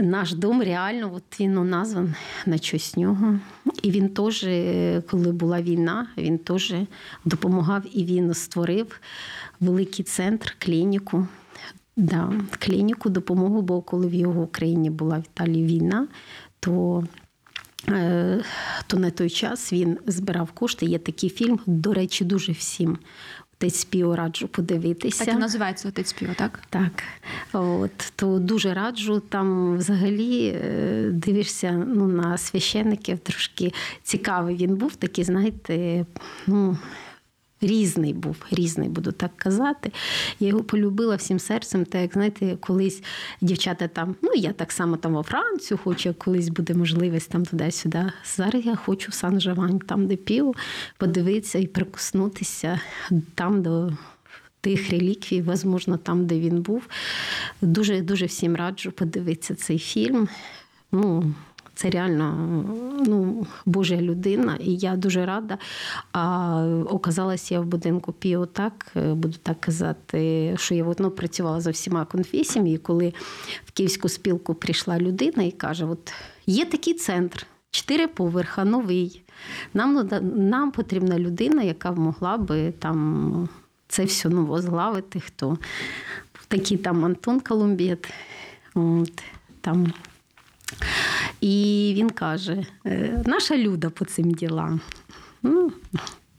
наш 0.00 0.32
дом. 0.32 0.62
Реально, 0.62 1.12
от 1.14 1.40
він 1.40 1.70
назван 1.70 2.14
на 2.46 2.58
честь 2.58 2.96
нього. 2.96 3.38
І 3.82 3.90
він 3.90 4.08
теж, 4.08 4.46
коли 5.10 5.32
була 5.32 5.62
війна, 5.62 6.06
він 6.18 6.38
теж 6.38 6.74
допомагав 7.24 7.82
і 7.92 8.04
він 8.04 8.34
створив 8.34 9.00
великий 9.60 10.04
центр, 10.04 10.56
клініку. 10.58 11.26
Да, 11.96 12.32
клініку 12.58 13.10
допомогу, 13.10 13.62
бо 13.62 13.82
коли 13.82 14.06
в 14.06 14.14
його 14.14 14.42
Україні 14.42 14.90
була 14.90 15.18
в 15.18 15.22
Італії 15.22 15.64
війна, 15.64 16.08
то 16.60 17.04
е, 17.88 18.42
то 18.86 18.96
на 18.96 19.10
той 19.10 19.30
час 19.30 19.72
він 19.72 19.98
збирав 20.06 20.52
кошти. 20.52 20.86
Є 20.86 20.98
такий 20.98 21.30
фільм, 21.30 21.60
до 21.66 21.92
речі, 21.92 22.24
дуже 22.24 22.52
всім 22.52 22.98
Отець 23.62 23.84
Піо 23.84 24.16
раджу 24.16 24.48
подивитися. 24.48 25.24
Так 25.24 25.34
і 25.34 25.38
називається 25.38 25.88
Отець 25.88 26.12
Піо, 26.12 26.28
так? 26.36 26.60
Так. 26.70 27.02
От, 27.52 28.12
То 28.16 28.38
дуже 28.38 28.74
раджу. 28.74 29.22
Там 29.28 29.76
взагалі 29.76 30.46
е, 30.46 31.10
дивишся 31.12 31.72
ну, 31.72 32.08
на 32.08 32.38
священників, 32.38 33.18
трошки 33.18 33.72
цікавий 34.02 34.56
він 34.56 34.76
був, 34.76 34.96
такий, 34.96 35.24
знаєте, 35.24 36.06
ну, 36.46 36.76
Різний 37.62 38.12
був, 38.14 38.36
різний, 38.50 38.88
буду 38.88 39.12
так 39.12 39.30
казати. 39.36 39.92
Я 40.40 40.48
його 40.48 40.64
полюбила 40.64 41.16
всім 41.16 41.38
серцем. 41.38 41.84
Так 41.84 42.02
як 42.02 42.12
знаєте, 42.12 42.56
колись 42.60 43.02
дівчата 43.40 43.88
там, 43.88 44.16
ну 44.22 44.30
я 44.34 44.52
так 44.52 44.72
само 44.72 44.96
там 44.96 45.14
во 45.14 45.22
Францію 45.22 45.78
хочу, 45.84 46.14
колись 46.18 46.48
буде 46.48 46.74
можливість 46.74 47.30
там 47.30 47.44
туди-сюди. 47.44 48.12
Зараз 48.36 48.66
я 48.66 48.76
хочу 48.76 49.10
в 49.10 49.14
Сан 49.14 49.40
Жавань, 49.40 49.78
там 49.78 50.06
де 50.06 50.16
пів, 50.16 50.54
подивитися 50.98 51.58
і 51.58 51.66
прикоснутися 51.66 52.80
там 53.34 53.62
до. 53.62 53.92
Тих 54.64 54.90
реліквій, 54.90 55.44
можливо, 55.64 55.98
там, 56.02 56.26
де 56.26 56.40
він 56.40 56.62
був. 56.62 56.82
Дуже 57.62 58.00
дуже 58.00 58.26
всім 58.26 58.56
раджу 58.56 58.90
подивитися 58.90 59.54
цей 59.54 59.78
фільм. 59.78 60.28
Ну, 60.92 61.34
це 61.82 61.90
реально 61.90 62.34
ну, 63.06 63.46
Божа 63.66 63.96
людина, 63.96 64.56
і 64.60 64.76
я 64.76 64.96
дуже 64.96 65.26
рада. 65.26 65.58
А 66.12 66.82
оказалася 66.90 67.54
я 67.54 67.60
в 67.60 67.64
будинку 67.64 68.12
Піо 68.12 68.46
так, 68.46 68.92
е, 68.96 69.14
буду 69.14 69.34
так 69.42 69.60
казати, 69.60 70.54
що 70.58 70.74
я 70.74 70.94
ну, 70.98 71.10
працювала 71.10 71.60
за 71.60 71.70
всіма 71.70 72.04
конфесіями, 72.04 72.70
і 72.70 72.78
коли 72.78 73.12
в 73.64 73.72
Київську 73.72 74.08
спілку 74.08 74.54
прийшла 74.54 74.98
людина 74.98 75.42
і 75.42 75.50
каже: 75.50 75.84
от 75.84 76.12
є 76.46 76.64
такий 76.64 76.94
центр, 76.94 77.46
чотири 77.70 78.08
поверха, 78.08 78.64
новий. 78.64 79.22
Нам 79.74 80.08
нам 80.34 80.70
потрібна 80.70 81.18
людина, 81.18 81.62
яка 81.62 81.92
могла 81.92 82.36
би 82.36 82.72
там 82.72 83.48
це 83.88 84.04
все 84.04 84.28
ну, 84.28 84.46
возглавити. 84.46 85.20
Хто 85.20 85.58
такий 86.48 86.76
там 86.76 87.04
Антон 87.04 87.40
Колумбєт. 87.40 88.12
От, 88.74 89.22
там 89.60 89.92
і 91.40 91.94
він 91.96 92.10
каже: 92.10 92.66
«Е, 92.86 93.22
наша 93.26 93.56
люда 93.56 93.90
по 93.90 94.04
цим 94.04 94.30
ділам. 94.30 94.80
Ну, 95.42 95.72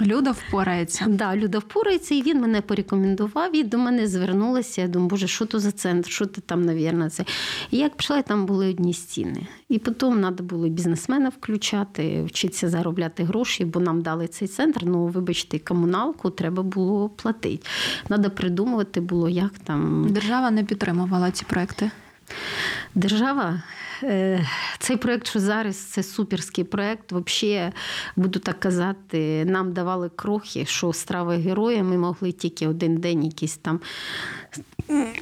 Люда 0.02 0.32
впорається. 0.32 1.06
Да, 1.08 1.36
Люда 1.36 1.58
впорається, 1.58 2.16
і 2.16 2.22
він 2.22 2.42
мене 2.42 2.62
порекомендував, 2.62 3.56
і 3.56 3.64
до 3.64 3.78
мене 3.78 4.08
звернулася. 4.08 4.82
Я 4.82 4.88
думаю, 4.88 5.10
боже, 5.10 5.28
що 5.28 5.46
то 5.46 5.60
за 5.60 5.72
центр, 5.72 6.10
що 6.10 6.26
ти 6.26 6.42
там, 6.42 6.66
навірно, 6.66 7.10
це. 7.10 7.26
І 7.72 7.78
як 7.78 7.96
пішла, 7.96 8.22
там 8.22 8.46
були 8.46 8.70
одні 8.70 8.94
стіни. 8.94 9.48
І 9.70 9.80
потім 9.80 10.22
треба 10.22 10.46
було 10.46 10.70
бізнесмена 10.70 11.30
включати, 11.30 12.24
вчитися 12.24 12.70
заробляти 12.70 13.24
гроші, 13.24 13.66
бо 13.66 13.80
нам 13.80 14.02
дали 14.02 14.28
цей 14.28 14.48
центр. 14.48 14.82
Ну, 14.86 15.06
вибачте, 15.06 15.60
комуналку 15.60 16.30
треба 16.30 16.64
було 16.64 17.10
платити. 17.10 17.68
Треба 18.08 18.30
придумувати 18.30 19.02
було, 19.02 19.30
як 19.30 19.60
там. 19.60 20.08
Держава 20.10 20.52
не 20.52 20.64
підтримувала 20.64 21.32
ці 21.32 21.46
проекти. 21.46 21.92
Держава 22.96 23.62
Е, 24.04 24.46
цей 24.80 24.98
проєкт, 24.98 25.28
що 25.28 25.40
зараз 25.40 25.78
це 25.78 26.04
суперський 26.04 26.64
проєкт. 26.64 27.12
Взагалі, 27.12 27.72
буду 28.16 28.40
так 28.40 28.60
казати, 28.60 29.46
нам 29.46 29.74
давали 29.74 30.10
крохи, 30.10 30.66
що 30.66 30.94
страви 30.94 31.38
героя 31.38 31.84
ми 31.84 31.98
могли 31.98 32.32
тільки 32.32 32.68
один 32.68 32.98
день 32.98 33.24
якийсь 33.24 33.58
там 33.58 33.80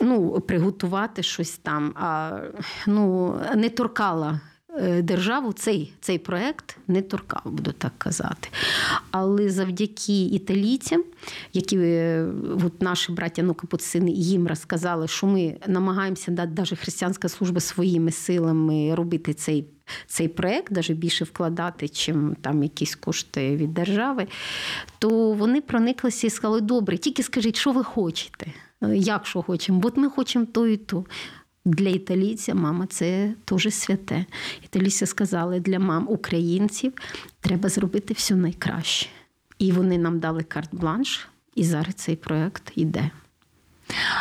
ну, 0.02 0.40
приготувати 0.40 1.24
щось 1.24 1.58
там, 1.58 1.94
а 1.96 2.40
ну, 2.88 3.36
не 3.56 3.70
торкала 3.70 4.40
державу 4.80 5.54
цей 5.54 5.94
цей 6.02 6.18
проект 6.18 6.78
не 6.88 7.02
торкав, 7.02 7.42
буду 7.46 7.72
так 7.72 7.92
казати. 7.98 8.50
Але 9.12 9.50
завдяки 9.50 10.26
італійцям, 10.26 11.04
які 11.54 11.78
е, 11.78 12.28
от 12.66 12.82
наші 12.82 13.12
браття 13.12 13.44
ну, 13.44 13.54
капуцини 13.54 14.12
їм 14.12 14.48
розказали, 14.48 15.08
що 15.08 15.28
ми 15.28 15.58
намагаємося 15.68 16.32
дати 16.32 16.52
навіть 16.58 16.80
християнська 16.80 17.30
служба 17.30 17.60
своїми 17.60 18.12
силами 18.12 18.96
робити 18.96 19.34
цей. 19.34 19.66
Цей 20.08 20.28
проект 20.28 20.72
навіть 20.72 20.92
більше 20.92 21.24
вкладати, 21.24 21.90
чим 21.90 22.36
там 22.42 22.64
якісь 22.64 22.96
кошти 22.96 23.56
від 23.56 23.74
держави, 23.74 24.28
то 25.00 25.32
вони 25.32 25.62
прониклися 25.62 26.28
і 26.28 26.30
сказали: 26.30 26.62
добре, 26.62 26.98
тільки 26.98 27.24
скажіть, 27.24 27.56
що 27.56 27.72
ви 27.72 27.84
хочете, 27.84 28.48
як 28.94 29.26
що 29.26 29.42
хочемо, 29.42 29.80
бо 29.80 29.92
ми 29.96 30.10
хочемо 30.10 30.46
то 30.46 30.68
і 30.68 30.78
то. 30.78 31.06
Для 31.66 31.90
італійця 31.90 32.56
мама 32.56 32.88
це 32.88 33.34
дуже 33.48 33.72
святе. 33.72 34.26
Італійці 34.64 35.06
сказали, 35.06 35.60
для 35.60 35.80
мам 35.80 36.06
українців 36.10 36.94
треба 37.40 37.70
зробити 37.70 38.14
все 38.14 38.36
найкраще. 38.36 39.10
І 39.60 39.72
вони 39.72 39.98
нам 39.98 40.20
дали 40.20 40.44
карт-бланш, 40.44 41.28
і 41.56 41.64
зараз 41.64 41.94
цей 41.96 42.16
проект 42.16 42.72
йде. 42.76 43.12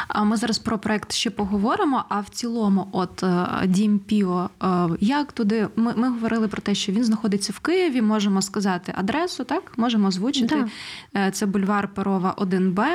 А 0.09 0.25
ми 0.25 0.37
зараз 0.37 0.59
про 0.59 0.79
проект 0.79 1.13
ще 1.13 1.31
поговоримо. 1.31 2.05
А 2.09 2.21
в 2.21 2.29
цілому, 2.29 2.89
от 2.93 3.23
е, 3.23 3.47
Дім 3.67 3.99
Піо, 3.99 4.51
е, 4.63 4.89
як 5.01 5.33
туди 5.33 5.69
ми 5.77 5.95
ми 5.97 6.09
говорили 6.09 6.49
про 6.49 6.63
те, 6.63 6.75
що 6.75 6.93
він 6.93 7.05
знаходиться 7.05 7.53
в 7.57 7.59
Києві. 7.59 8.03
Можемо 8.03 8.43
сказати 8.43 8.95
адресу, 8.97 9.45
так 9.45 9.73
можемо 9.77 10.09
озвучити. 10.09 10.67
Да. 11.15 11.21
Е, 11.27 11.31
це 11.31 11.47
бульвар 11.47 11.89
Перова, 11.89 12.35
1Б, 12.39 12.87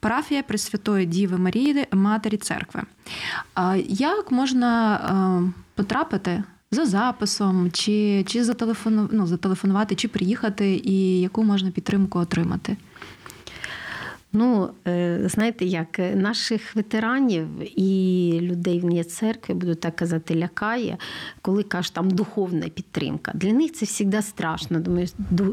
парафія 0.00 0.42
Пресвятої 0.42 1.06
Діви 1.06 1.38
Марії, 1.38 1.86
Матері 1.92 2.36
Церкви. 2.36 2.82
Як 3.88 4.32
можна 4.32 5.52
потрапити? 5.74 6.42
За 6.72 6.86
записом, 6.86 7.70
чи 7.70 8.24
чи 8.26 8.44
зателефону, 8.44 9.08
ну, 9.12 9.26
зателефонувати, 9.26 9.94
чи 9.94 10.08
приїхати, 10.08 10.80
і 10.84 11.20
яку 11.20 11.44
можна 11.44 11.70
підтримку 11.70 12.18
отримати? 12.18 12.76
Ну, 14.32 14.70
е, 14.86 15.20
знаєте, 15.24 15.64
як 15.64 15.98
е, 15.98 16.16
наших 16.16 16.76
ветеранів 16.76 17.46
і 17.76 18.38
людей 18.42 18.80
вне 18.80 19.04
церкви, 19.04 19.54
буду 19.54 19.74
так 19.74 19.96
казати, 19.96 20.34
лякає, 20.34 20.98
коли 21.42 21.62
кажуть, 21.62 21.92
там 21.92 22.10
духовна 22.10 22.68
підтримка. 22.68 23.32
Для 23.34 23.52
них 23.52 23.72
це 23.72 23.86
завжди 23.86 24.22
страшно. 24.22 24.80
Думаю, 24.80 25.06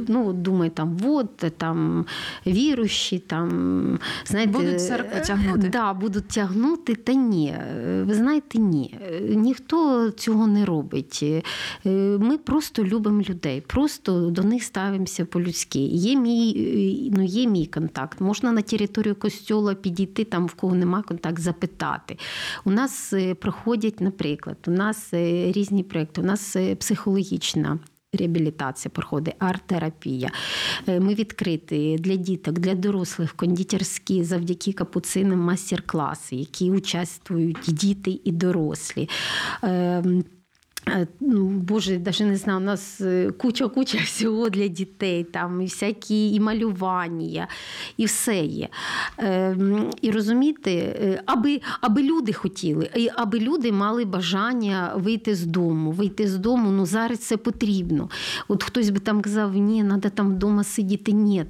ну, 0.07 0.33
думаю, 0.33 0.71
там 0.71 0.97
вот, 0.97 1.37
там 1.37 2.05
вірущі, 2.47 3.19
там 3.19 3.99
знаєте, 4.25 4.51
будуть 4.51 4.81
церкву 4.81 5.21
тягнути. 5.25 5.69
Да, 5.69 5.93
будуть 5.93 6.27
тягнути, 6.27 6.95
та 6.95 7.13
ні. 7.13 7.53
Ви 8.03 8.13
знаєте, 8.13 8.59
ні. 8.59 8.99
Ніхто 9.29 10.09
цього 10.11 10.47
не 10.47 10.65
робить. 10.65 11.19
Е, 11.23 11.41
ми 12.19 12.37
просто 12.37 12.83
любимо 12.83 13.21
людей, 13.29 13.61
просто 13.67 14.29
до 14.29 14.43
них 14.43 14.63
ставимося 14.63 15.25
по-людськи. 15.25 15.79
Є 15.79 16.15
мій, 16.15 17.11
ну, 17.15 17.23
є 17.23 17.47
мій 17.47 17.65
контакт, 17.65 18.21
можна 18.21 18.51
на 18.51 18.61
територію 18.67 19.15
костюла 19.15 19.75
підійти, 19.75 20.23
там 20.23 20.47
в 20.47 20.53
кого 20.53 20.75
нема 20.75 21.01
контакт, 21.01 21.39
запитати. 21.39 22.17
У 22.65 22.71
нас 22.71 23.13
е, 23.13 23.35
проходять, 23.35 24.01
наприклад, 24.01 24.57
у 24.67 24.71
нас 24.71 25.13
е, 25.13 25.51
різні 25.51 25.83
проекти, 25.83 26.21
у 26.21 26.23
нас 26.23 26.55
е, 26.55 26.75
психологічна. 26.75 27.79
Реабілітація 28.13 28.91
проходить, 28.95 29.35
арт-терапія. 29.39 30.31
Ми 30.87 31.13
відкриті 31.13 31.97
для 31.99 32.15
діток, 32.15 32.59
для 32.59 32.75
дорослих, 32.75 33.33
кондитерські 33.33 34.23
завдяки 34.23 34.73
капуцинам 34.73 35.39
майстер-класи, 35.39 36.35
які 36.35 36.71
участвують 36.71 37.57
діти 37.67 38.19
і 38.23 38.31
дорослі. 38.31 39.09
Ем, 40.87 40.97
Е, 40.97 41.07
ну, 41.19 41.47
Боже, 41.47 41.99
навіть 41.99 42.19
не 42.19 42.35
знаю, 42.35 42.59
у 42.59 42.63
нас 42.63 43.01
куча-куча 43.37 43.97
всього 44.03 44.49
для 44.49 44.67
дітей, 44.67 45.23
там 45.23 45.61
і 45.61 45.65
всякі 45.65 46.33
і 46.33 46.39
малювання, 46.39 47.47
і 47.97 48.05
все 48.05 48.39
є. 48.45 48.67
Е, 49.19 49.57
І 50.01 50.11
розумієте, 50.11 50.71
е, 50.71 51.21
аби 51.25 51.61
аби 51.81 52.03
люди 52.03 52.33
хотіли, 52.33 52.89
аби 53.15 53.39
люди 53.39 53.71
мали 53.71 54.05
бажання 54.05 54.93
вийти 54.95 55.35
з 55.35 55.45
дому. 55.45 55.91
Вийти 55.91 56.27
з 56.27 56.37
дому, 56.37 56.71
ну 56.71 56.85
зараз 56.85 57.19
це 57.19 57.37
потрібно. 57.37 58.09
От 58.47 58.63
хтось 58.63 58.89
би 58.89 58.99
там 58.99 59.21
казав, 59.21 59.53
ні, 59.53 59.83
треба 59.83 60.09
там 60.09 60.35
вдома 60.35 60.63
сидіти. 60.63 61.11
Ні. 61.11 61.45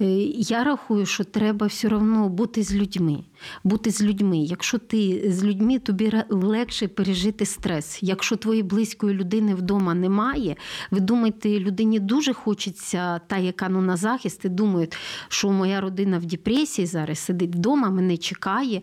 Е, 0.00 0.04
я 0.38 0.64
рахую, 0.64 1.06
що 1.06 1.24
треба 1.24 1.66
все 1.66 1.88
одно 1.88 2.28
бути 2.28 2.62
з 2.62 2.74
людьми. 2.74 3.18
Бути 3.64 3.90
з 3.90 4.02
людьми. 4.02 4.38
Якщо 4.38 4.78
ти 4.78 5.24
з 5.32 5.44
людьми, 5.44 5.78
тобі 5.78 6.12
легше 6.28 6.88
пережити 6.88 7.46
стрес. 7.46 7.98
Якщо 8.02 8.36
твої 8.36 8.62
близької 8.74 9.14
людини 9.14 9.54
вдома 9.54 9.94
немає. 9.94 10.56
Ви 10.90 11.00
думаєте, 11.00 11.60
людині 11.60 12.00
дуже 12.00 12.32
хочеться, 12.32 13.20
та, 13.26 13.36
яка 13.36 13.68
ну, 13.68 13.80
на 13.80 13.96
захист, 13.96 14.44
і 14.44 14.48
думають, 14.48 14.96
що 15.28 15.50
моя 15.50 15.80
родина 15.80 16.18
в 16.18 16.24
депресії 16.24 16.86
зараз 16.86 17.18
сидить 17.18 17.54
вдома, 17.54 17.90
мене 17.90 18.16
чекає, 18.16 18.80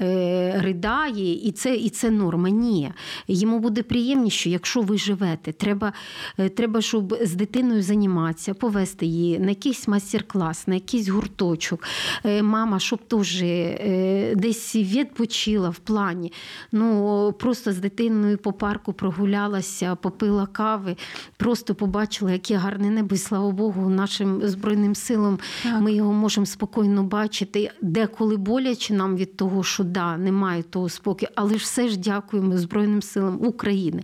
е, 0.00 0.60
ридає, 0.60 1.48
і 1.48 1.52
це 1.52 1.76
і 1.76 1.90
це 1.90 2.10
норма. 2.10 2.50
Ні. 2.50 2.92
Йому 3.28 3.58
буде 3.58 3.82
приємніше, 3.82 4.50
якщо 4.50 4.80
ви 4.80 4.98
живете. 4.98 5.52
Треба, 5.52 5.92
е, 6.38 6.48
треба 6.48 6.80
щоб 6.80 7.18
з 7.22 7.34
дитиною 7.34 7.82
займатися, 7.82 8.54
повести 8.54 9.06
її 9.06 9.38
на 9.38 9.48
якийсь 9.48 9.88
майстер-клас, 9.88 10.66
на 10.66 10.74
якийсь 10.74 11.08
гурточок. 11.08 11.84
Е, 12.24 12.42
мама, 12.42 12.78
щоб 12.78 12.98
теж 12.98 13.42
е, 13.42 14.34
десь 14.36 14.76
відпочила 14.76 15.68
в 15.70 15.78
плані. 15.78 16.32
Ну, 16.72 17.34
Просто 17.38 17.72
з 17.72 17.78
дитиною 17.78 18.38
по 18.38 18.52
парку 18.52 18.92
прогулятися 18.92 19.33
прогулялася, 19.34 19.94
попила 19.94 20.46
кави, 20.46 20.96
просто 21.36 21.74
побачила, 21.74 22.32
яке 22.32 22.56
гарне 22.56 22.90
небо, 22.90 23.14
і 23.14 23.18
слава 23.18 23.50
Богу, 23.50 23.90
нашим 23.90 24.40
Збройним 24.42 24.94
силам 24.94 25.38
так. 25.62 25.80
ми 25.80 25.92
його 25.92 26.12
можемо 26.12 26.46
спокійно 26.46 27.02
бачити. 27.02 27.70
Деколи 27.82 28.36
боляче 28.36 28.94
нам 28.94 29.16
від 29.16 29.36
того, 29.36 29.62
що 29.62 29.84
да, 29.84 30.16
немає 30.16 30.62
того 30.62 30.88
спокою, 30.88 31.32
але 31.34 31.50
ж 31.50 31.56
все 31.56 31.88
ж 31.88 31.98
дякуємо 31.98 32.58
Збройним 32.58 33.02
силам 33.02 33.46
України. 33.46 34.02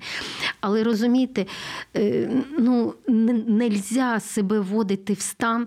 Але 0.61 0.85
розумієте, 0.85 1.47
е, 1.97 2.31
ну 2.59 2.95
не 3.09 3.71
можна 3.71 4.21
себе 4.21 4.61
вводити 4.61 5.13
в 5.13 5.21
стан 5.21 5.67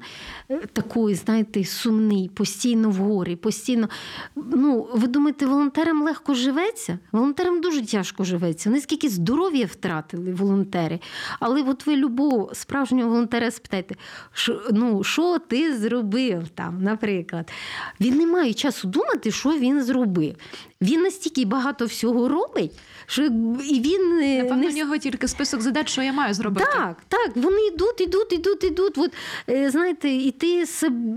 е, 0.50 0.62
такий, 0.74 1.16
знаєте, 1.16 1.64
сумний, 1.64 2.30
постійно 2.34 2.90
в 2.90 2.96
горі, 2.96 3.36
постійно. 3.36 3.90
Ну, 4.36 4.88
ви 4.94 5.08
думаєте, 5.08 5.46
волонтерам 5.46 6.04
легко 6.04 6.34
живеться? 6.34 7.00
Волонтерам 7.12 7.62
дуже 7.62 7.86
тяжко 7.86 8.24
живеться. 8.24 8.70
Вони 8.70 8.82
скільки 8.82 9.10
здоров'я 9.10 9.53
здоров'я 9.54 9.66
втратили 9.66 10.34
волонтери. 10.34 11.00
Але 11.40 11.62
от 11.62 11.88
ви 11.88 11.96
любого 11.96 12.50
справжнього 12.54 13.10
волонтера 13.10 13.52
спитайте, 13.52 13.96
що 14.34 14.62
ну, 14.72 15.04
що 15.04 15.40
ти 15.40 15.78
зробив 15.78 16.50
там, 16.50 16.84
наприклад. 16.84 17.52
Він 18.00 18.18
не 18.18 18.26
має 18.26 18.54
часу 18.54 18.88
думати, 18.88 19.32
що 19.32 19.50
він 19.50 19.84
зробив. 19.84 20.36
Він 20.84 21.02
настільки 21.02 21.46
багато 21.46 21.86
всього 21.86 22.30
робить, 22.30 22.72
що 23.06 23.24
і 23.70 23.80
він 23.80 24.20
е, 24.24 24.44
Напевно, 24.44 24.64
не... 24.64 24.70
у 24.70 24.76
нього 24.76 24.98
тільки 24.98 25.28
список 25.28 25.62
задач, 25.62 25.90
що 25.90 26.02
я 26.02 26.14
маю 26.14 26.34
зробити. 26.34 26.68
Так, 26.74 26.98
так, 27.08 27.32
вони 27.36 27.68
йдуть, 27.68 28.02
йдуть, 28.02 28.34
йдуть, 28.34 28.64
йдуть. 28.64 28.98
От, 28.98 29.12
е, 29.50 29.70
знаєте, 29.70 30.10
і 30.10 30.32
ти 30.32 30.66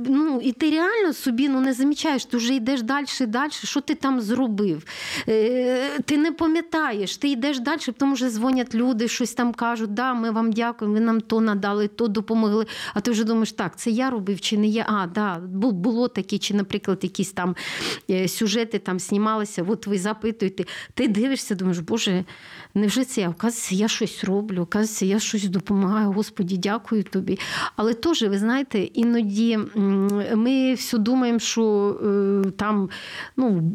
ну, 0.07 0.41
і 0.43 0.53
ти 0.53 0.71
реально 0.71 1.13
собі 1.13 1.49
ну, 1.49 1.61
не 1.61 1.73
замічаєш, 1.73 2.25
ти 2.25 2.37
вже 2.37 2.55
йдеш 2.55 2.83
далі, 2.83 3.07
далі, 3.21 3.51
що 3.51 3.81
ти 3.81 3.95
там 3.95 4.21
зробив. 4.21 4.85
Е, 5.29 5.89
ти 6.05 6.19
не 6.19 6.33
пам'ятаєш, 6.33 7.17
ти 7.17 7.29
йдеш 7.29 7.61
далі, 7.61 7.81
тому 7.99 8.17
що 8.17 8.29
дзвонять 8.29 8.75
люди, 8.75 9.09
щось 9.09 9.35
там 9.35 9.53
кажуть, 9.53 9.95
да, 9.95 10.15
ми 10.15 10.31
вам 10.31 10.53
дякуємо, 10.53 10.95
ви 10.95 11.01
нам 11.01 11.21
то 11.21 11.41
надали, 11.41 11.89
то 11.89 12.09
допомогли. 12.09 12.67
А 12.95 13.01
ти 13.01 13.11
вже 13.11 13.25
думаєш, 13.25 13.53
так, 13.53 13.77
це 13.77 13.91
я 13.91 14.11
робив 14.11 14.41
чи 14.41 14.59
не 14.59 14.67
я? 14.67 14.87
А, 14.89 15.07
да, 15.07 15.39
було 15.73 16.09
таке, 16.09 16.39
чи, 16.39 16.55
наприклад, 16.55 16.99
якісь 17.03 17.33
там 17.33 17.57
сюжети 18.29 18.79
там 18.79 19.01
знімалися 19.01 19.56
дивишся, 19.57 19.73
от 19.73 19.87
ви 19.87 19.99
запитуєте, 19.99 20.65
ти 20.95 21.09
дивишся, 21.09 21.55
думаєш, 21.55 21.79
Боже, 21.79 22.25
невже 22.75 23.05
це 23.05 23.21
я? 23.21 23.29
Оказується, 23.29 23.75
я 23.75 23.89
щось 23.89 24.25
роблю, 24.25 24.63
оказується, 24.63 25.07
я 25.07 25.19
щось 25.19 25.45
допомагаю, 25.45 26.13
Господі, 26.13 26.57
дякую 26.57 27.03
тобі. 27.03 27.39
Але 27.77 27.95
теж, 27.95 28.23
ви 28.23 28.39
знаєте, 28.39 28.79
іноді 28.79 29.59
ми 30.35 30.75
все 30.75 30.99
думаємо, 30.99 31.39
що 31.39 31.65
е, 32.47 32.51
там 32.51 32.91
ну, 33.37 33.73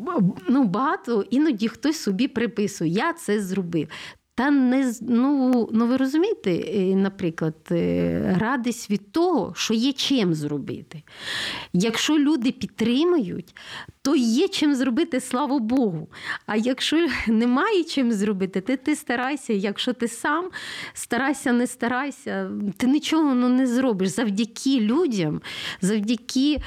ну, 0.50 0.64
багато, 0.64 1.26
іноді 1.30 1.68
хтось 1.68 2.00
собі 2.00 2.28
приписує, 2.28 2.92
я 2.92 3.14
це 3.14 3.42
зробив. 3.42 3.88
Та 4.36 4.52
не 4.52 4.94
ну, 5.02 5.70
ну 5.74 5.88
ви 5.88 5.98
розумієте, 5.98 6.52
е, 6.52 6.96
наприклад, 6.96 7.56
е, 7.72 8.38
радість 8.40 8.90
від 8.90 9.12
того, 9.12 9.54
що 9.56 9.74
є 9.74 9.94
чим 9.94 10.34
зробити. 10.34 11.04
Якщо 11.74 12.20
люди 12.20 12.52
підтримують, 12.52 13.56
то 14.02 14.16
є 14.16 14.48
чим 14.48 14.76
зробити, 14.76 15.20
слава 15.20 15.60
Богу. 15.60 16.10
А 16.46 16.56
якщо 16.56 17.08
немає 17.28 17.84
чим 17.84 18.12
зробити, 18.12 18.62
ти 18.62 18.78
ти 18.78 18.96
старайся. 18.96 19.54
Якщо 19.54 19.94
ти 19.94 20.08
сам 20.08 20.50
старайся, 20.94 21.52
не 21.52 21.68
старайся, 21.68 22.52
ти 22.78 22.88
нічого 22.88 23.36
ну, 23.36 23.50
не 23.50 23.68
зробиш 23.68 24.10
завдяки 24.10 24.80
людям, 24.80 25.42
завдяки. 25.82 26.58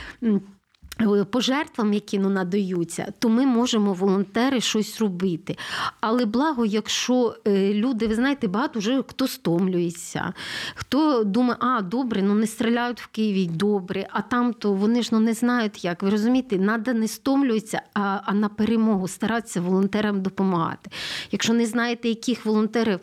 Е, 1.00 1.24
пожертвам, 1.24 1.92
які 1.92 2.18
ну, 2.18 2.30
надаються, 2.30 3.12
то 3.18 3.28
ми 3.28 3.46
можемо 3.46 3.92
волонтери 3.92 4.60
щось 4.60 5.00
робити. 5.00 5.56
Але 6.00 6.24
благо, 6.24 6.64
якщо 6.64 7.36
е, 7.46 7.74
люди, 7.74 8.06
ви 8.06 8.14
знаєте, 8.14 8.48
багато 8.48 8.78
вже 8.78 9.02
хто 9.08 9.28
стомлюється, 9.28 10.32
хто 10.74 11.24
думає, 11.24 11.56
а 11.60 11.82
добре, 11.82 12.22
ну 12.22 12.34
не 12.34 12.46
стріляють 12.46 13.00
в 13.00 13.06
Києві, 13.06 13.46
добре, 13.46 14.06
а 14.10 14.22
там 14.22 14.52
то 14.52 14.72
вони 14.72 15.02
ж 15.02 15.08
ну, 15.12 15.20
не 15.20 15.34
знають 15.34 15.84
як. 15.84 16.02
Ви 16.02 16.10
розумієте, 16.10 16.58
треба 16.58 16.92
не 16.92 17.08
стомлюється, 17.08 17.82
а 17.94 18.20
а 18.24 18.34
на 18.34 18.48
перемогу 18.48 19.08
старатися 19.08 19.60
волонтерам 19.60 20.22
допомагати. 20.22 20.90
Якщо 21.32 21.52
не 21.52 21.66
знаєте, 21.66 22.08
яких 22.08 22.46
волонтерів, 22.46 23.00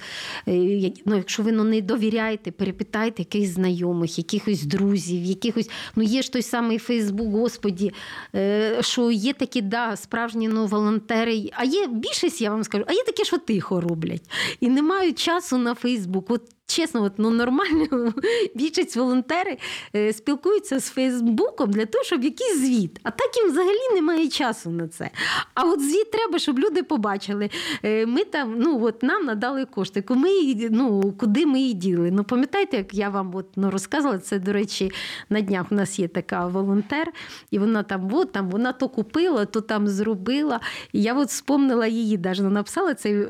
е, 0.48 0.92
ну 1.06 1.16
якщо 1.16 1.44
ви 1.44 1.52
ну, 1.52 1.64
не 1.64 1.82
довіряєте, 1.82 2.52
перепитайте 2.52 3.22
якихось 3.22 3.50
знайомих, 3.50 4.18
якихось 4.18 4.64
друзів, 4.64 5.24
якихось, 5.24 5.70
ну 5.96 6.04
є 6.04 6.22
ж 6.22 6.34
той 6.34 6.42
самий 6.42 6.78
Фейсбук, 6.78 7.32
Господі 7.32 7.81
іноді, 7.82 7.94
е, 8.36 8.78
що 8.82 9.12
є 9.12 9.34
такі 9.34 9.62
да, 9.62 9.96
справжні 9.96 10.48
ну, 10.48 10.66
волонтери, 10.66 11.50
а 11.54 11.64
є 11.64 11.88
більшість, 11.88 12.42
я 12.42 12.52
вам 12.52 12.64
скажу, 12.64 12.84
а 12.88 12.94
є 12.94 13.04
такі, 13.04 13.26
що 13.26 13.38
тихо 13.38 13.82
роблять 13.82 14.22
і 14.60 14.70
не 14.70 14.82
мають 14.82 15.20
часу 15.20 15.58
на 15.58 15.76
Фейсбук. 15.76 16.32
От 16.32 16.42
чесно, 16.76 17.04
от, 17.04 17.14
ну 17.18 17.30
нормально 17.30 18.14
більшість 18.56 18.96
волонтери 18.96 19.58
е, 19.96 20.14
спілкуються 20.14 20.80
з 20.80 20.90
Фейсбуком 20.90 21.72
для 21.72 21.86
того, 21.86 22.04
щоб 22.04 22.24
якийсь 22.24 22.58
звіт. 22.58 23.00
А 23.04 23.12
так 23.12 23.38
їм 23.38 23.52
взагалі 23.52 23.96
немає 23.96 24.28
часу 24.28 24.70
на 24.70 24.88
це. 24.88 25.10
А 25.54 25.64
от 25.64 25.82
звіт 25.82 26.12
треба, 26.12 26.40
щоб 26.40 26.60
люди 26.60 26.84
побачили. 26.84 27.50
Е, 27.84 28.06
ми 28.06 28.24
там, 28.24 28.56
ну 28.60 28.84
от 28.84 29.04
нам 29.04 29.26
надали 29.26 29.66
кошти. 29.66 30.04
Ми, 30.10 30.30
ну, 30.72 31.14
куди 31.20 31.46
ми 31.46 31.60
їх 31.60 31.74
діли? 31.74 32.12
Ну, 32.12 32.24
пам'ятаєте, 32.24 32.78
як 32.78 32.94
я 32.94 33.10
вам 33.10 33.36
от, 33.36 33.46
ну, 33.56 33.72
розказувала, 33.72 34.20
це, 34.20 34.40
до 34.40 34.54
речі, 34.54 34.92
на 35.30 35.42
днях 35.42 35.66
у 35.72 35.76
нас 35.76 36.00
є 36.00 36.08
така 36.08 36.48
волонтер, 36.48 37.12
і 37.52 37.60
вона 37.60 37.84
там, 37.84 38.14
от, 38.14 38.32
там 38.32 38.50
вона 38.50 38.74
то 38.74 38.90
купила, 38.90 39.46
то 39.46 39.62
там 39.62 39.88
зробила. 39.88 40.60
І 40.94 41.02
я 41.02 41.14
от 41.14 41.28
вспомнила 41.28 41.88
її, 41.88 42.18
навіть 42.18 42.42
написала 42.42 42.94
цей 42.94 43.28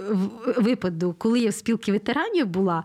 випадок, 0.58 1.16
коли 1.18 1.40
я 1.40 1.50
в 1.50 1.54
спілці 1.54 1.92
ветеранів 1.92 2.46
була. 2.46 2.84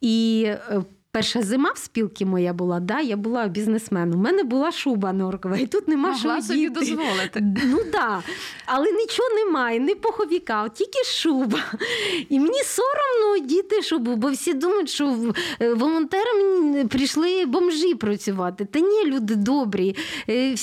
І 0.00 0.44
е, 0.46 0.82
перша 1.16 1.42
зима 1.42 1.72
в 1.74 1.78
спілці 1.78 2.24
моя 2.24 2.52
була, 2.52 2.80
да, 2.80 3.00
я 3.00 3.16
була 3.16 3.48
бізнесменом. 3.48 4.20
У 4.20 4.22
мене 4.22 4.42
була 4.42 4.72
шуба 4.72 5.12
норкова, 5.12 5.56
і 5.56 5.66
тут 5.66 5.88
нема 5.88 6.10
Могла 6.10 6.36
що 6.36 6.46
собі 6.46 6.68
дозволити. 6.68 7.40
Ну 7.64 7.78
да. 7.92 8.22
Але 8.66 8.92
нічого 8.92 9.28
немає, 9.34 9.80
не 9.80 9.94
поховіка, 9.94 10.68
тільки 10.68 11.04
шуба. 11.04 11.58
І 12.28 12.40
мені 12.40 12.60
соромно 12.64 13.46
діти 13.46 13.82
шубу, 13.82 14.16
бо 14.16 14.30
всі 14.30 14.54
думають, 14.54 14.90
що 14.90 15.16
е, 15.60 15.74
волонтерам 15.74 16.88
прийшли 16.88 17.46
бомжі 17.46 17.94
працювати. 17.94 18.64
Та 18.64 18.80
ні, 18.80 19.06
люди 19.06 19.34
добрі. 19.34 19.96
Е, 20.28 20.54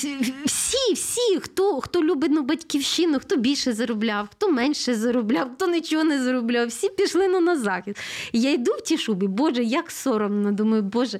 всі, 0.44 0.92
всі, 0.94 1.38
хто 1.40 1.80
хто 1.80 2.02
любить 2.02 2.30
ну, 2.34 2.42
батьківщину, 2.42 3.18
хто 3.18 3.36
більше 3.36 3.72
заробляв, 3.72 4.28
хто 4.32 4.48
менше 4.48 4.94
заробляв, 4.94 5.50
хто 5.54 5.66
нічого 5.66 6.04
не 6.04 6.22
заробляв, 6.22 6.68
всі 6.68 6.88
пішли 6.88 7.28
ну, 7.28 7.40
на 7.40 7.58
захід. 7.58 7.96
І 8.32 8.40
я 8.40 8.52
йду 8.52 8.72
в 8.72 8.80
ті 8.80 8.98
шубі, 8.98 9.26
Боже, 9.26 9.64
як 9.64 9.90
соромно 9.90 10.43
приємно. 10.44 10.52
Думаю, 10.52 10.82
Боже, 10.82 11.18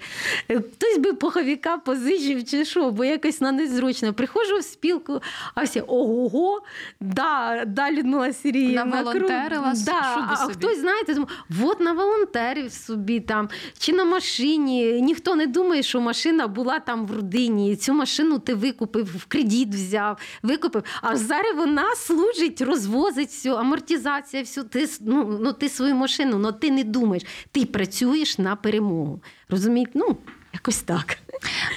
е, 0.48 0.60
хтось 0.60 0.98
би 0.98 1.12
поховіка 1.12 1.78
позичив 1.78 2.44
чи 2.44 2.64
що, 2.64 2.90
бо 2.90 3.04
якось 3.04 3.40
на 3.40 3.52
незручно. 3.52 4.12
Приходжу 4.12 4.58
в 4.58 4.62
спілку, 4.62 5.20
а 5.54 5.62
всі 5.62 5.80
ого, 5.80 6.62
да, 7.00 7.64
да, 7.66 7.90
Людмила 7.90 8.32
Сергіївна, 8.32 9.02
волонтерила 9.02 9.72
да, 9.86 10.28
А 10.30 10.36
собі. 10.36 10.52
хтось, 10.52 10.80
знаєте, 10.80 11.14
думає, 11.14 11.32
от 11.62 11.80
на 11.80 11.92
волонтерів 11.92 12.72
собі 12.72 13.20
там, 13.20 13.48
чи 13.78 13.92
на 13.92 14.04
машині. 14.04 15.00
Ніхто 15.02 15.34
не 15.34 15.46
думає, 15.46 15.82
що 15.82 16.00
машина 16.00 16.46
була 16.46 16.78
там 16.78 17.06
в 17.06 17.16
родині. 17.16 17.76
Цю 17.76 17.94
машину 17.94 18.38
ти 18.38 18.54
викупив, 18.54 19.16
в 19.16 19.24
кредит 19.24 19.68
взяв, 19.68 20.18
викупив. 20.42 20.82
А 21.02 21.16
зараз 21.16 21.56
вона 21.56 21.94
служить, 21.96 22.60
розвозить 22.60 23.28
всю, 23.28 23.54
амортизація, 23.56 24.42
всю. 24.42 24.66
Ти 24.66 24.88
ну, 25.00 25.38
ну, 25.40 25.52
ти 25.52 25.68
свою 25.68 25.94
машину, 25.94 26.40
але 26.42 26.52
ти 26.52 26.70
не 26.70 26.84
думаєш, 26.84 27.22
ти 27.52 27.64
працюєш 27.64 28.38
на 28.38 28.56
перемогу. 28.56 29.13
Розумієте? 29.48 29.92
Ну, 29.94 30.16
якось 30.52 30.82
так. 30.82 31.18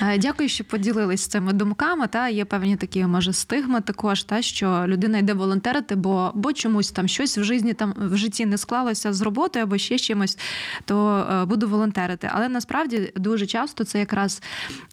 Е, 0.01 0.17
дякую, 0.17 0.49
що 0.49 0.63
поділились 0.63 1.27
цими 1.27 1.53
думками. 1.53 2.07
Та 2.07 2.29
є 2.29 2.45
певні 2.45 2.75
такі, 2.75 3.05
може, 3.05 3.33
стигми 3.33 3.81
також, 3.81 4.23
та 4.23 4.41
що 4.41 4.83
людина 4.87 5.17
йде 5.17 5.33
волонтерити, 5.33 5.95
бо 5.95 6.31
бо 6.35 6.53
чомусь 6.53 6.91
там 6.91 7.07
щось 7.07 7.37
в 7.37 7.43
житті 7.43 7.73
там 7.73 7.93
в 7.97 8.17
житті 8.17 8.45
не 8.45 8.57
склалося 8.57 9.13
з 9.13 9.21
роботою 9.21 9.65
або 9.65 9.77
ще 9.77 9.99
чимось, 9.99 10.37
то 10.85 11.27
е, 11.31 11.45
буду 11.45 11.67
волонтерити. 11.67 12.29
Але 12.33 12.49
насправді 12.49 13.13
дуже 13.15 13.45
часто 13.45 13.83
це 13.83 13.99
якраз 13.99 14.41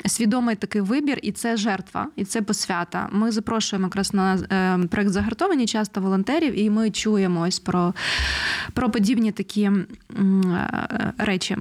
свідомий 0.07 0.57
такий 0.57 0.81
вибір, 0.81 1.19
і 1.23 1.33
це 1.33 1.57
жертва, 1.57 2.09
і 2.17 2.25
це 2.25 2.43
посвята. 2.43 3.09
Ми 3.13 3.33
запрошуємо 3.33 3.87
якраз 3.87 4.15
на 4.15 4.35
е, 4.35 4.87
проект 4.89 5.11
загартовані 5.11 5.67
часто 5.67 6.01
волонтерів, 6.01 6.59
і 6.59 6.71
ми 6.71 6.91
чуємо 6.91 7.41
ось 7.41 7.59
про, 7.59 7.95
про 8.73 8.91
подібні 8.91 9.33
такі 9.33 9.71
речі. 11.19 11.57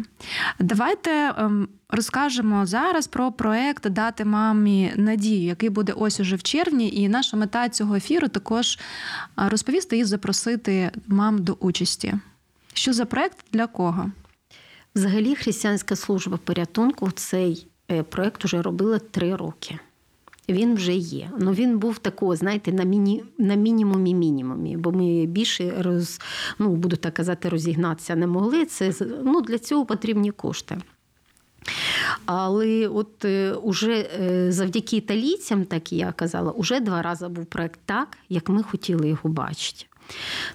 Давайте. 0.60 1.34
Ем, 1.38 1.68
розкажемо 1.94 2.66
зараз 2.66 2.93
про 3.02 3.32
проект 3.32 3.90
Дати 3.90 4.26
мамі 4.26 4.94
надію, 4.96 5.48
який 5.48 5.70
буде 5.70 5.94
ось 5.94 6.20
уже 6.20 6.36
в 6.36 6.44
червні. 6.44 6.96
І 6.96 7.10
наша 7.10 7.38
мета 7.38 7.70
цього 7.70 7.96
ефіру 7.96 8.28
також 8.28 8.80
розповісти 9.36 9.98
і 9.98 10.04
запросити 10.04 10.92
мам 11.08 11.44
до 11.44 11.54
участі. 11.54 12.14
Що 12.74 12.94
за 12.94 13.06
проект 13.06 13.38
для 13.52 13.68
кого? 13.68 14.12
Взагалі, 14.96 15.36
християнська 15.36 15.96
служба 15.96 16.40
порятунку 16.44 17.12
цей 17.12 17.68
е, 17.92 18.04
проект 18.04 18.46
вже 18.46 18.62
робила 18.62 19.00
три 19.00 19.36
роки. 19.36 19.80
Він 20.50 20.76
вже 20.76 20.94
є. 20.94 21.30
Ну 21.40 21.52
він 21.52 21.80
був 21.80 22.00
такий, 22.00 22.36
знаєте, 22.36 22.72
на 22.72 22.84
міні, 22.84 23.24
на 23.38 23.56
мінімумі 23.56 24.16
мінімумі, 24.16 24.78
бо 24.78 24.92
ми 24.92 25.26
більше 25.26 25.74
роз, 25.80 26.20
ну, 26.60 26.76
буду 26.76 26.96
так 26.96 27.14
казати, 27.14 27.50
розігнатися 27.50 28.16
не 28.16 28.28
могли. 28.28 28.66
Це 28.66 28.94
ну, 29.24 29.42
для 29.42 29.60
цього 29.60 29.86
потрібні 29.86 30.32
кошти. 30.32 30.78
Але 32.26 32.88
от 32.88 33.26
е, 33.26 33.54
уже 33.54 34.10
е, 34.22 34.52
завдяки 34.52 34.98
італійцям, 34.98 35.66
так 35.66 35.94
я 35.94 36.12
казала, 36.12 36.52
уже 36.52 36.80
два 36.80 37.02
рази 37.02 37.28
був 37.28 37.46
проект 37.46 37.80
так, 37.86 38.18
як 38.30 38.50
ми 38.50 38.64
хотіли 38.64 39.10
його 39.10 39.30
бачити. 39.30 39.86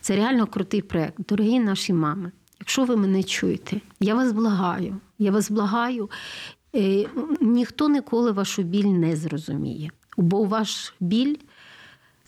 Це 0.01 0.17
реально 0.17 0.47
крутий 0.47 0.83
проект. 0.83 1.17
Дорогі 1.29 1.61
наші 1.61 1.93
мами, 1.93 2.33
якщо 2.61 2.85
ви 2.85 2.97
мене 2.97 3.23
чуєте, 3.23 3.81
я 4.01 4.15
вас 4.15 4.33
благаю, 4.33 4.97
я 5.19 5.31
вас 5.31 5.51
благаю, 5.51 6.11
е, 6.75 7.07
ніхто 7.41 7.89
ніколи 7.89 8.33
вашу 8.33 8.63
біль 8.63 8.85
не 8.85 9.17
зрозуміє. 9.17 9.91
Бо 10.17 10.45
ваш 10.45 10.95
біль 11.01 11.37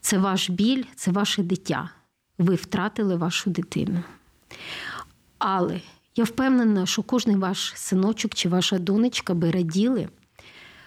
це 0.01 0.19
ваш 0.19 0.51
біль, 0.51 0.85
це 0.97 1.11
ваше 1.11 1.43
дитя. 1.43 1.91
Ви 2.39 2.55
втратили 2.55 3.17
вашу 3.17 3.51
дитину. 3.51 4.03
Але 5.39 5.81
я 6.17 6.25
впевнена, 6.25 6.87
що 6.87 7.03
кожен 7.03 7.41
ваш 7.41 7.73
синочок 7.77 8.35
чи 8.35 8.49
ваша 8.49 8.79
донечка 8.79 9.35
би 9.35 9.51
раділи, 9.51 10.09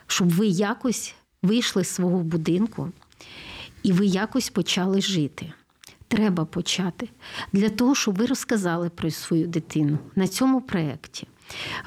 щоб 0.08 0.30
ви 0.30 0.48
якось 0.48 1.16
вийшли 1.42 1.84
з 1.84 1.90
свого 1.90 2.20
будинку 2.20 2.92
і 3.84 3.92
ви 3.92 4.06
якось 4.06 4.50
почали 4.50 5.02
жити. 5.02 5.54
Треба 6.08 6.46
почати 6.46 7.10
для 7.54 7.70
того, 7.70 7.96
щоб 7.96 8.18
ви 8.18 8.26
розказали 8.26 8.90
про 8.90 9.12
свою 9.12 9.48
дитину 9.48 9.98
на 10.16 10.28
цьому 10.28 10.62
проєкті. 10.62 11.28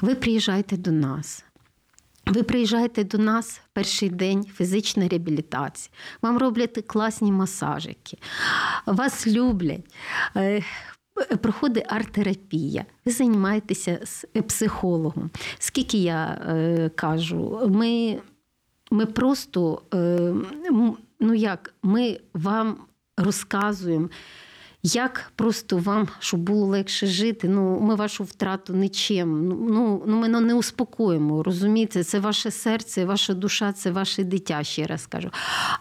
Ви 0.01 0.15
приїжджаєте 0.15 0.77
до 0.77 0.91
нас. 0.91 1.43
Ви 2.25 2.43
приїжджаєте 2.43 3.03
до 3.03 3.17
нас 3.17 3.61
перший 3.73 4.09
день 4.09 4.45
фізична 4.45 5.07
реабілітація, 5.07 5.93
вам 6.21 6.37
роблять 6.37 6.83
класні 6.87 7.31
масажики, 7.31 8.17
вас 8.85 9.27
люблять, 9.27 9.93
е, 10.35 10.63
проходить 11.41 11.85
арт-терапія, 11.87 12.85
ви 13.05 13.11
займаєтеся 13.11 13.99
з 14.03 14.25
психологом. 14.41 15.29
Скільки 15.59 15.97
я 15.97 16.25
е, 16.25 16.89
кажу, 16.95 17.61
ми 17.67 18.19
ми 18.91 19.05
просто 19.05 19.81
е, 19.93 20.33
ну 21.19 21.33
як, 21.33 21.73
ми 21.83 22.19
вам 22.33 22.77
розказуємо. 23.17 24.09
Як 24.83 25.31
просто 25.35 25.77
вам, 25.77 26.07
щоб 26.19 26.39
було 26.39 26.65
легше 26.65 27.07
жити, 27.07 27.47
ну 27.49 27.79
ми 27.79 27.95
вашу 27.95 28.23
втрату 28.23 28.73
нічим. 28.73 29.47
Ну 29.47 30.03
ну 30.07 30.17
ми 30.17 30.27
не 30.27 30.53
успокоїмо. 30.53 31.43
Розумієте, 31.43 32.03
це 32.03 32.19
ваше 32.19 32.51
серце, 32.51 33.05
ваша 33.05 33.33
душа, 33.33 33.73
це 33.73 33.91
ваше 33.91 34.23
дитя, 34.23 34.63
ще 34.63 34.87
раз 34.87 35.05
кажу. 35.05 35.29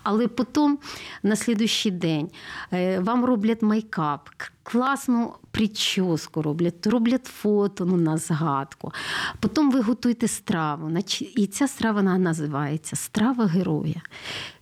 Але 0.03 0.29
потім 0.29 0.79
на 1.23 1.37
слідущий 1.37 1.93
день 1.93 2.31
е, 2.73 3.01
вам 3.01 3.25
роблять 3.25 3.63
make-up, 3.63 4.29
класну 4.63 5.35
прическу 5.51 6.43
роблять, 6.43 6.87
роблять 6.87 7.27
фото 7.27 7.85
ну, 7.85 7.97
на 7.97 8.17
згадку. 8.17 8.93
Потім 9.41 9.71
ви 9.71 9.81
готуєте 9.81 10.29
страву. 10.29 10.99
І 11.37 11.47
ця 11.47 11.69
страва 11.69 12.03
називається 12.03 12.97
Страва 12.97 13.47
героя. 13.47 14.03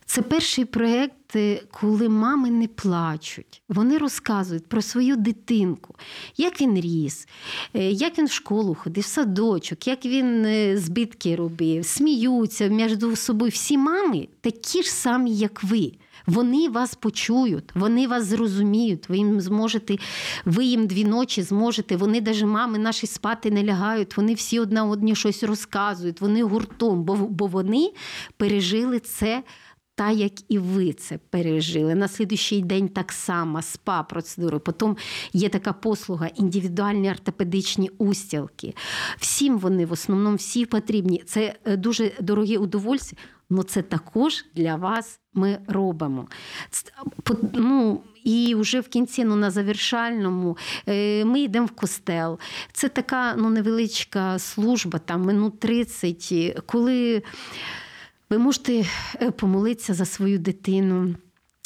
Це 0.05 0.21
перший 0.21 0.65
проєкт, 0.65 1.35
коли 1.71 2.09
мами 2.09 2.49
не 2.49 2.67
плачуть. 2.67 3.61
Вони 3.69 3.97
розказують 3.97 4.67
про 4.67 4.81
свою 4.81 5.15
дитинку, 5.15 5.95
як 6.37 6.61
він 6.61 6.79
ріс, 6.79 7.27
е, 7.73 7.91
як 7.91 8.17
він 8.17 8.25
в 8.25 8.31
школу 8.31 8.75
ходив, 8.75 9.03
в 9.03 9.07
садочок, 9.07 9.87
як 9.87 10.05
він 10.05 10.45
е, 10.45 10.77
збитки 10.77 11.35
робив, 11.35 11.85
сміються 11.85 12.67
між 12.67 13.19
собою. 13.19 13.51
Всі 13.51 13.77
мами 13.77 14.27
такі 14.41 14.83
ж 14.83 14.91
самі, 14.91 15.35
як 15.35 15.63
ви. 15.63 15.91
Вони 16.27 16.69
вас 16.69 16.95
почують, 16.95 17.75
вони 17.75 18.07
вас 18.07 18.25
зрозуміють. 18.25 19.09
Ви 19.09 19.17
їм 19.17 19.41
зможете, 19.41 19.95
ви 20.45 20.65
їм 20.65 20.87
дві 20.87 21.05
ночі 21.05 21.41
зможете. 21.41 21.95
Вони 21.95 22.21
навіть 22.21 22.43
мами 22.43 22.79
наші 22.79 23.07
спати 23.07 23.51
не 23.51 23.63
лягають. 23.63 24.17
Вони 24.17 24.33
всі 24.33 24.59
одна 24.59 24.85
одні 24.85 25.15
щось 25.15 25.43
розказують. 25.43 26.21
Вони 26.21 26.43
гуртом, 26.43 27.03
бо, 27.03 27.15
бо 27.15 27.47
вони 27.47 27.91
пережили 28.37 28.99
це 28.99 29.43
та 29.95 30.11
як 30.11 30.31
і 30.49 30.57
ви 30.57 30.93
це 30.93 31.17
пережили. 31.29 31.95
На 31.95 32.07
слідущий 32.07 32.61
день 32.61 32.89
так 32.89 33.11
само 33.11 33.61
спа 33.61 34.03
процедури. 34.03 34.59
Потім 34.59 34.97
є 35.33 35.49
така 35.49 35.73
послуга, 35.73 36.27
індивідуальні 36.27 37.11
ортопедичні 37.11 37.89
устілки. 37.97 38.73
Всім 39.17 39.57
вони 39.57 39.85
в 39.85 39.91
основному 39.91 40.35
всі 40.35 40.65
потрібні. 40.65 41.23
Це 41.25 41.55
е, 41.65 41.77
дуже 41.77 42.11
дорогі 42.19 42.57
удовольствия. 42.57 43.23
ну 43.49 43.63
це 43.63 43.81
також 43.81 44.45
для 44.55 44.75
вас 44.75 45.19
ми 45.33 45.59
робимо. 45.67 46.27
Ну, 47.53 48.01
І 48.23 48.55
вже 48.55 48.79
в 48.79 48.87
кінці, 48.87 49.23
ну 49.23 49.35
на 49.35 49.51
завершальному, 49.51 50.57
е, 50.87 51.25
ми 51.25 51.39
йдемо 51.39 51.65
в 51.65 51.71
костел. 51.71 52.39
Це 52.71 52.89
така 52.89 53.35
ну, 53.35 53.49
невеличка 53.49 54.39
служба, 54.39 54.99
там 54.99 55.21
минут 55.21 55.59
30, 55.59 56.61
коли 56.65 57.23
ви 58.29 58.37
можете 58.37 58.85
е, 59.21 59.31
помолитися 59.31 59.93
за 59.93 60.05
свою 60.05 60.39
дитину. 60.39 61.15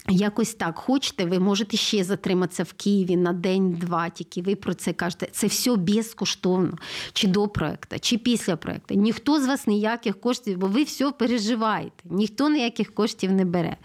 Якось 0.10 0.54
так 0.54 0.78
хочете, 0.78 1.26
ви 1.26 1.40
можете 1.40 1.78
ще 1.78 2.04
затриматися 2.04 2.64
в 2.64 2.74
Києві 2.74 3.18
на 3.18 3.34
день-два, 3.34 4.10
тільки 4.10 4.42
ви 4.42 4.56
про 4.56 4.74
це 4.74 4.94
кажете. 4.94 5.28
Це 5.32 5.48
все 5.48 5.76
безкоштовно, 5.76 6.78
чи 7.14 7.28
до 7.28 7.48
проекту, 7.48 7.96
чи 8.02 8.18
після 8.18 8.56
проекту. 8.56 8.96
Ніхто 8.96 9.42
з 9.42 9.48
вас 9.48 9.68
ніяких 9.68 10.22
коштів, 10.22 10.58
бо 10.58 10.68
ви 10.68 10.84
все 10.84 11.12
переживаєте, 11.12 12.04
ніхто 12.06 12.50
ніяких 12.50 12.94
коштів 12.94 13.32
не 13.32 13.46
бере. 13.46 13.78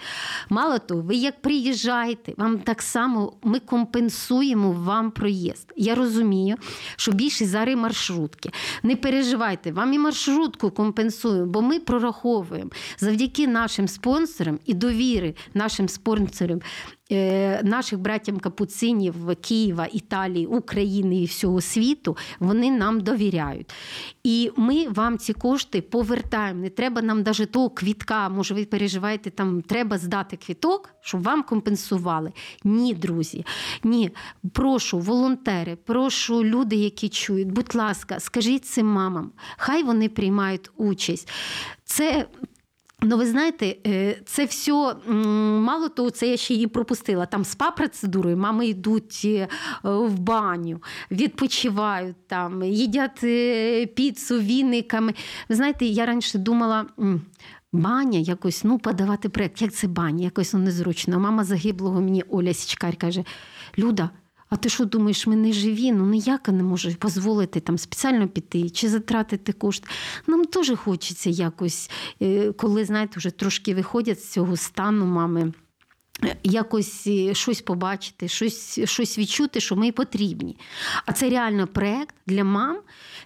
Мало 0.51 0.79
того, 0.79 1.03
ви 1.03 1.15
як 1.15 1.43
приїжджаєте, 1.43 2.33
вам 2.37 2.59
так 2.59 2.83
само 2.83 3.33
ми 3.43 3.59
компенсуємо 3.59 4.73
вам 4.73 5.11
проїзд. 5.11 5.73
Я 5.77 5.95
розумію, 5.95 6.57
що 6.97 7.13
більше 7.13 7.47
зараз 7.47 7.77
маршрутки. 7.77 8.51
Не 8.83 8.97
переживайте, 8.97 9.73
вам 9.73 9.93
і 9.93 9.99
маршрутку 9.99 10.71
компенсуємо, 10.71 11.47
бо 11.47 11.63
ми 11.63 11.81
прораховуємо 11.81 12.71
завдяки 12.99 13.47
нашим 13.47 13.89
спонсорам 13.89 14.59
і 14.67 14.75
довіри 14.75 15.35
нашим 15.55 15.89
спонсорам 15.89 16.14
спонсорів 16.15 16.63
е, 17.13 17.63
наших 17.63 17.99
братів 17.99 18.41
капуцинів 18.41 19.15
Києва, 19.41 19.89
Італії, 19.93 20.47
України 20.47 21.23
і 21.23 21.25
всього 21.25 21.61
світу, 21.61 22.17
вони 22.39 22.71
нам 22.71 23.01
довіряють. 23.01 23.73
І 24.25 24.51
ми 24.57 24.89
вам 24.89 25.19
ці 25.19 25.33
кошти 25.33 25.83
повертаємо. 25.83 26.61
Не 26.61 26.71
треба 26.71 27.03
нам 27.03 27.23
навіть 27.23 27.51
того 27.51 27.71
квітка. 27.71 28.29
Може, 28.29 28.55
ви 28.55 28.65
переживаєте, 28.65 29.31
там 29.31 29.63
треба 29.63 29.99
здати 29.99 30.37
квіток, 30.37 30.91
щоб 31.01 31.23
вам 31.23 31.43
компенсували. 31.43 32.33
Ні, 32.65 32.95
друзі, 32.95 33.45
ні. 33.85 34.11
Прошу, 34.53 34.99
волонтери, 34.99 35.77
прошу 35.77 36.45
люди, 36.45 36.77
які 36.77 37.09
чують. 37.09 37.53
Будь 37.53 37.75
ласка, 37.75 38.21
скажіть 38.21 38.65
цим 38.65 38.87
мамам, 38.87 39.33
хай 39.57 39.83
вони 39.83 40.09
приймають 40.09 40.71
участь. 40.77 41.29
Це 41.85 42.27
Ну, 43.03 43.17
ви 43.17 43.27
знаєте, 43.27 43.77
е, 43.87 44.17
це 44.27 44.45
все 44.45 44.95
мало 45.61 45.89
того, 45.89 46.11
це 46.11 46.29
я 46.29 46.37
ще 46.37 46.55
її 46.55 46.67
пропустила. 46.67 47.27
Там 47.27 47.45
спа 47.45 47.71
процедури, 47.71 48.37
мами 48.37 48.67
йдуть 48.67 49.23
е, 49.25 49.49
в 49.83 50.19
баню, 50.19 50.83
відпочивають 51.11 52.17
там, 52.27 52.63
їдять 52.63 53.25
е, 53.25 53.87
піцу 53.87 54.41
віниками. 54.41 55.15
Ви 55.49 55.57
знаєте, 55.57 55.85
я 55.85 56.07
раніше 56.07 56.39
думала. 56.39 56.87
Баня 57.73 58.19
якось 58.19 58.65
ну, 58.65 58.79
подавати 58.79 59.29
проєкт. 59.29 59.63
Як 59.63 59.73
це 59.73 59.87
баня? 59.87 60.25
Якось 60.25 60.53
ну, 60.53 60.61
незручно. 60.61 61.21
Мама 61.21 61.45
загиблого 61.45 62.01
мені 62.01 62.23
Оля 62.29 62.55
Січкар 62.55 62.97
каже: 62.97 63.25
Люда, 63.79 64.11
а 64.55 64.57
ти 64.57 64.69
що 64.69 64.85
думаєш, 64.85 65.27
ми 65.27 65.37
не 65.37 65.53
живі? 65.53 65.93
Ну 65.93 66.07
ніяка 66.07 66.53
не 66.53 66.63
можу 66.63 66.91
дозволити 67.03 67.61
там 67.61 67.79
спеціально 67.79 68.29
піти 68.29 68.71
чи 68.71 68.89
затратити 68.89 69.53
кошти. 69.53 69.89
Нам 70.27 70.45
теж 70.45 70.73
хочеться 70.77 71.31
якось, 71.31 71.91
е, 72.23 72.53
коли, 72.53 72.85
знаєте, 72.85 73.13
вже 73.17 73.31
трошки 73.31 73.75
виходять 73.75 74.21
з 74.21 74.33
цього 74.33 74.57
стану 74.57 75.07
мами. 75.07 75.53
Якось 76.43 77.07
е, 77.07 77.35
щось 77.35 77.61
побачити, 77.61 78.29
щось 78.29 78.81
щось 78.85 79.19
відчути, 79.19 79.61
що 79.61 79.77
ми 79.77 79.93
потрібні. 79.93 80.57
А 81.07 81.13
це 81.13 81.29
реально 81.29 81.67
проєкт 81.67 82.15
для 82.27 82.45
мам. 82.45 82.79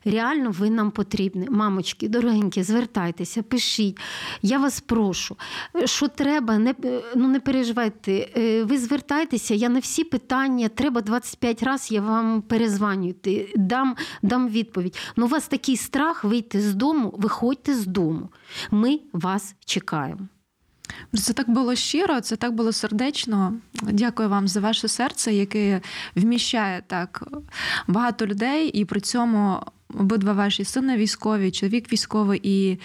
Реально, 0.05 0.51
ви 0.51 0.71
нам 0.71 0.91
потрібні. 0.91 1.47
Мамочки, 1.51 2.09
дорогенькі, 2.09 2.63
звертайтеся, 2.63 3.43
пишіть. 3.43 3.99
Я 4.43 4.59
вас 4.59 4.81
прошу. 4.81 5.37
Що 5.85 6.09
треба, 6.09 6.59
не 6.59 6.75
ну 7.17 7.29
не 7.29 7.41
переживайте. 7.41 8.29
Е, 8.37 8.65
ви 8.65 8.79
звертайтеся, 8.79 9.55
я 9.55 9.69
на 9.69 9.79
всі 9.79 10.05
питання, 10.05 10.69
треба 10.69 11.01
25 11.01 11.63
разів, 11.63 11.95
я 11.95 12.01
вам 12.01 12.43
перезванюю, 12.43 13.15
дам 13.57 13.97
дам 14.23 14.49
відповідь. 14.49 14.97
Ну, 15.17 15.27
у 15.27 15.29
вас 15.29 15.49
такий 15.49 15.77
страх 15.77 16.25
вийти 16.25 16.61
з 16.61 16.75
дому, 16.75 17.15
виходьте 17.19 17.75
з 17.75 17.87
дому. 17.87 18.29
Ми 18.71 19.01
вас 19.13 19.55
чекаємо. 19.65 20.29
Це 21.15 21.33
так 21.33 21.51
було 21.51 21.75
щиро, 21.75 22.21
це 22.21 22.37
так 22.37 22.53
було 22.53 22.73
сердечно. 22.73 23.55
Дякую 23.83 24.29
вам 24.29 24.49
за 24.49 24.61
ваше 24.61 24.89
серце, 24.89 25.35
яке 25.35 25.81
вміщає 26.17 26.83
так 26.87 27.29
багато 27.87 28.27
людей, 28.27 28.69
і 28.69 28.85
при 28.85 29.01
цьому 29.01 29.61
обидва 29.95 30.33
ваші 30.33 30.65
сини 30.65 30.97
військові, 30.97 31.51
чоловік 31.51 31.93
військовий, 31.93 32.41
і 32.43 32.79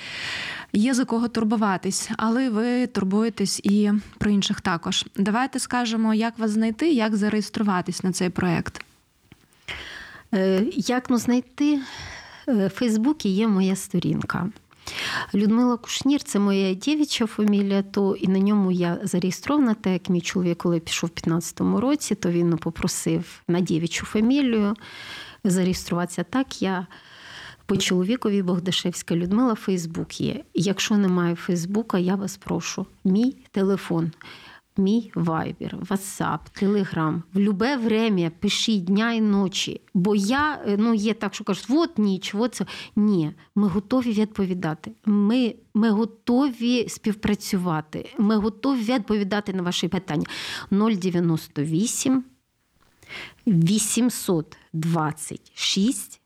є 0.73 0.93
за 0.93 1.05
кого 1.05 1.27
турбуватись, 1.27 2.09
але 2.17 2.49
ви 2.49 2.87
турбуєтесь 2.87 3.59
і 3.63 3.91
про 4.17 4.31
інших 4.31 4.61
також. 4.61 5.05
Давайте 5.15 5.59
скажемо, 5.59 6.13
як 6.13 6.39
вас 6.39 6.51
знайти, 6.51 6.91
як 6.91 7.15
зареєструватись 7.15 8.03
на 8.03 8.11
цей 8.11 8.29
проєкт. 8.29 8.85
Е, 10.33 10.63
як 10.75 11.09
ну 11.09 11.17
знайти? 11.17 11.79
Е, 12.47 12.67
в 12.67 12.69
Фейсбуці 12.69 13.29
є 13.29 13.47
моя 13.47 13.75
сторінка. 13.75 14.49
Людмила 15.33 15.77
Кушнір 15.77 16.23
це 16.23 16.39
моя 16.39 16.73
дівча 16.73 17.27
фамілія, 17.27 17.81
то 17.81 18.15
і 18.15 18.27
на 18.27 18.39
ньому 18.39 18.71
я 18.71 18.99
зареєстрована, 19.03 19.73
так 19.73 19.93
як 19.93 20.09
мій 20.09 20.21
чоловік, 20.21 20.57
коли 20.57 20.79
пішов 20.79 21.09
в 21.09 21.29
15-му 21.29 21.79
році, 21.79 22.15
то 22.15 22.29
він 22.29 22.57
попросив 22.57 23.41
на 23.47 23.59
дівчу 23.59 24.05
фамілію 24.05 24.75
зареєструватися 25.43 26.23
так. 26.23 26.61
Я 26.61 26.87
по 27.65 27.77
чоловікові 27.77 28.41
Богдашевська 28.41 29.15
Людмила 29.15 29.55
Фейсбук 29.55 30.21
є. 30.21 30.43
Якщо 30.53 30.97
немає 30.97 31.35
Фейсбука, 31.35 31.97
я 31.97 32.15
вас 32.15 32.37
прошу. 32.37 32.85
Мій 33.03 33.35
телефон 33.51 34.11
мій 34.77 35.11
вайбер, 35.15 35.77
ватсап, 35.89 36.49
телеграм. 36.49 37.23
В 37.33 37.39
любе 37.39 37.77
время 37.77 38.31
пишіть 38.39 38.83
дня 38.83 39.13
і 39.13 39.21
ночі. 39.21 39.81
Бо 39.93 40.15
я 40.15 40.75
ну 40.77 40.93
є 40.93 41.13
так, 41.13 41.35
що 41.35 41.43
кажуть, 41.43 41.65
от 41.69 41.97
ніч, 41.97 42.35
от 42.35 42.55
це. 42.55 42.65
Ні, 42.95 43.31
ми 43.55 43.67
готові 43.67 44.11
відповідати. 44.11 44.91
Ми 45.05 45.55
ми 45.73 45.89
готові 45.89 46.89
співпрацювати. 46.89 48.09
Ми 48.17 48.37
готові 48.37 48.81
відповідати 48.81 49.53
на 49.53 49.63
ваші 49.63 49.87
питання. 49.87 50.25
098 50.71 52.23
826 53.47 56.21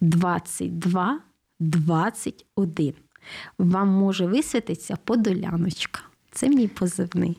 22 0.00 1.20
21. 1.60 2.94
Вам 3.58 3.88
може 3.88 4.26
висвітитися 4.26 4.96
подоляночка. 5.04 6.00
Це 6.30 6.48
мій 6.48 6.68
позивний. 6.68 7.38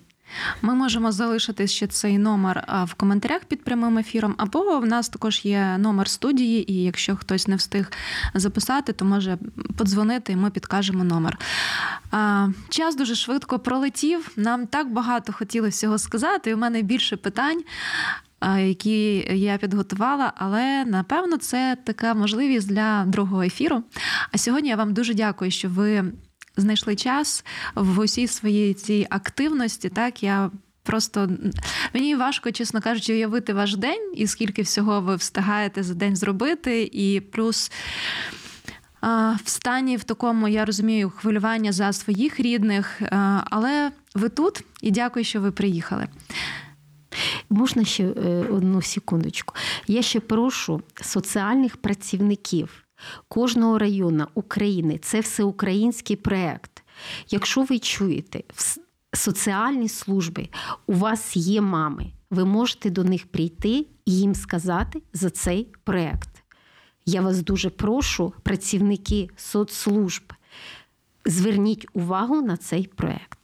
Ми 0.62 0.76
можемо 0.76 1.12
залишити 1.12 1.68
ще 1.68 1.88
цей 1.88 2.18
номер 2.18 2.86
в 2.88 2.94
коментарях 2.94 3.46
під 3.46 3.64
прямим 3.64 3.98
ефіром, 3.98 4.36
або 4.38 4.80
в 4.80 4.86
нас 4.86 5.10
також 5.10 5.46
є 5.46 5.78
номер 5.78 6.08
студії, 6.08 6.72
і 6.72 6.84
якщо 6.84 7.16
хтось 7.16 7.48
не 7.48 7.56
встиг 7.56 7.92
записати, 8.34 8.94
то 8.94 9.06
може 9.06 9.38
подзвонити, 9.78 10.34
і 10.34 10.36
ми 10.36 10.50
підкажемо 10.50 11.04
номер. 11.04 11.38
Час 12.70 12.96
дуже 12.96 13.16
швидко 13.16 13.60
пролетів. 13.60 14.32
Нам 14.36 14.68
так 14.68 14.92
багато 14.92 15.34
хотілося 15.34 15.78
всього 15.78 15.98
сказати. 15.98 16.50
і 16.50 16.54
У 16.54 16.58
мене 16.58 16.82
більше 16.82 17.18
питань. 17.18 17.64
Які 18.58 19.16
я 19.40 19.58
підготувала, 19.58 20.34
але 20.36 20.86
напевно 20.86 21.38
це 21.38 21.78
така 21.84 22.14
можливість 22.14 22.68
для 22.68 23.04
другого 23.08 23.44
ефіру. 23.44 23.84
А 24.32 24.38
сьогодні 24.38 24.70
я 24.70 24.76
вам 24.76 24.94
дуже 24.94 25.14
дякую, 25.14 25.52
що 25.52 25.70
ви 25.70 26.04
знайшли 26.58 26.95
час 26.95 27.45
в 27.76 28.00
усій 28.00 28.28
своїй 28.28 28.74
цій 28.74 29.08
активності. 29.10 29.89
Так 29.89 30.24
я 30.24 30.52
просто 30.84 31.30
мені 31.93 32.16
важко, 32.16 32.52
чесно 32.52 32.82
кажучи, 32.82 33.14
уявити 33.14 33.54
ваш 33.54 33.76
день 33.76 34.14
і 34.16 34.28
скільки 34.28 34.62
всього 34.62 35.02
ви 35.02 35.16
встигаєте 35.16 35.84
за 35.84 35.93
день 35.93 36.16
зробити, 36.16 36.89
і 36.91 37.20
плюс. 37.20 37.72
В 39.43 39.50
стані 39.50 39.97
в 39.97 40.04
такому 40.04 40.47
я 40.47 40.66
розумію 40.66 41.10
хвилювання 41.10 41.72
за 41.72 41.93
своїх 41.93 42.39
рідних, 42.39 43.02
але 43.45 43.91
ви 44.16 44.30
тут 44.30 44.64
і 44.82 44.91
дякую, 44.91 45.26
що 45.26 45.41
ви 45.41 45.52
приїхали. 45.52 46.08
Можна 47.50 47.86
ще 47.86 48.04
е, 48.04 48.45
одну 48.50 48.82
секундочку. 48.82 49.56
Я 49.88 50.02
ще 50.02 50.20
прошу 50.20 50.82
соціальних 51.02 51.78
працівників 51.78 52.86
кожного 53.28 53.78
району 53.78 54.28
України 54.34 55.00
це 55.02 55.20
всеукраїнський 55.20 56.16
проєкт. 56.16 56.84
Якщо 57.30 57.64
ви 57.64 57.80
чуєте 57.80 58.43
в 58.54 58.78
соціальні 59.18 59.89
служби, 59.89 60.50
у 60.88 60.93
вас 60.93 61.38
є 61.38 61.62
мами, 61.62 62.12
ви 62.30 62.45
можете 62.45 62.89
до 62.89 63.04
них 63.04 63.28
прийти 63.28 63.86
і 64.06 64.18
їм 64.18 64.36
сказати 64.36 65.02
за 65.14 65.30
цей 65.30 65.68
проєкт. 65.84 66.30
Я 67.06 67.22
вас 67.22 67.43
дуже 67.43 67.70
прошу, 67.70 68.34
працівники 68.43 69.30
соцслужб, 69.36 70.34
зверніть 71.26 71.88
увагу 71.93 72.41
на 72.41 72.58
цей 72.58 72.84
проєкт. 72.95 73.39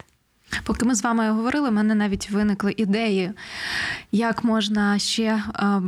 Поки 0.63 0.85
ми 0.85 0.95
з 0.95 1.03
вами 1.03 1.31
говорили, 1.31 1.69
в 1.69 1.73
мене 1.73 1.95
навіть 1.95 2.29
виникли 2.29 2.73
ідеї, 2.77 3.31
як 4.11 4.43
можна 4.43 4.99
ще 4.99 5.23
е, 5.23 5.41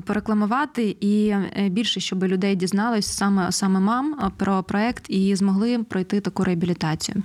порекламувати 0.05 0.97
і 0.99 1.27
е, 1.27 1.69
більше, 1.69 1.99
щоб 1.99 2.23
людей 2.23 2.55
дізнались 2.55 3.05
саме 3.05 3.51
саме 3.51 3.79
мам 3.79 4.19
е, 4.23 4.31
про 4.37 4.63
проект 4.63 5.05
і 5.09 5.35
змогли 5.35 5.83
пройти 5.83 6.19
таку 6.19 6.43
реабілітацію. 6.43 7.23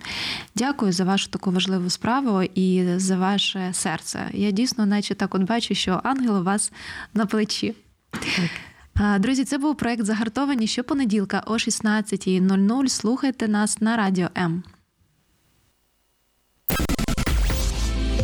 Дякую 0.54 0.92
за 0.92 1.04
вашу 1.04 1.28
таку 1.28 1.50
важливу 1.50 1.90
справу 1.90 2.42
і 2.42 2.84
за 2.96 3.16
ваше 3.16 3.70
серце. 3.72 4.28
Я 4.32 4.50
дійсно, 4.50 4.86
наче 4.86 5.14
так, 5.14 5.34
от 5.34 5.42
бачу, 5.42 5.74
що 5.74 6.00
ангел 6.04 6.38
у 6.38 6.42
вас 6.44 6.72
на 7.14 7.26
плечі. 7.26 7.74
Друзі, 9.18 9.44
це 9.44 9.58
був 9.58 9.76
проект 9.76 10.04
Загартовані 10.04 10.66
щопонеділка 10.66 11.42
о 11.46 11.52
16.00. 11.52 12.88
Слухайте 12.88 13.48
нас 13.48 13.80
на 13.80 13.96
радіо 13.96 14.28
М. 14.36 14.62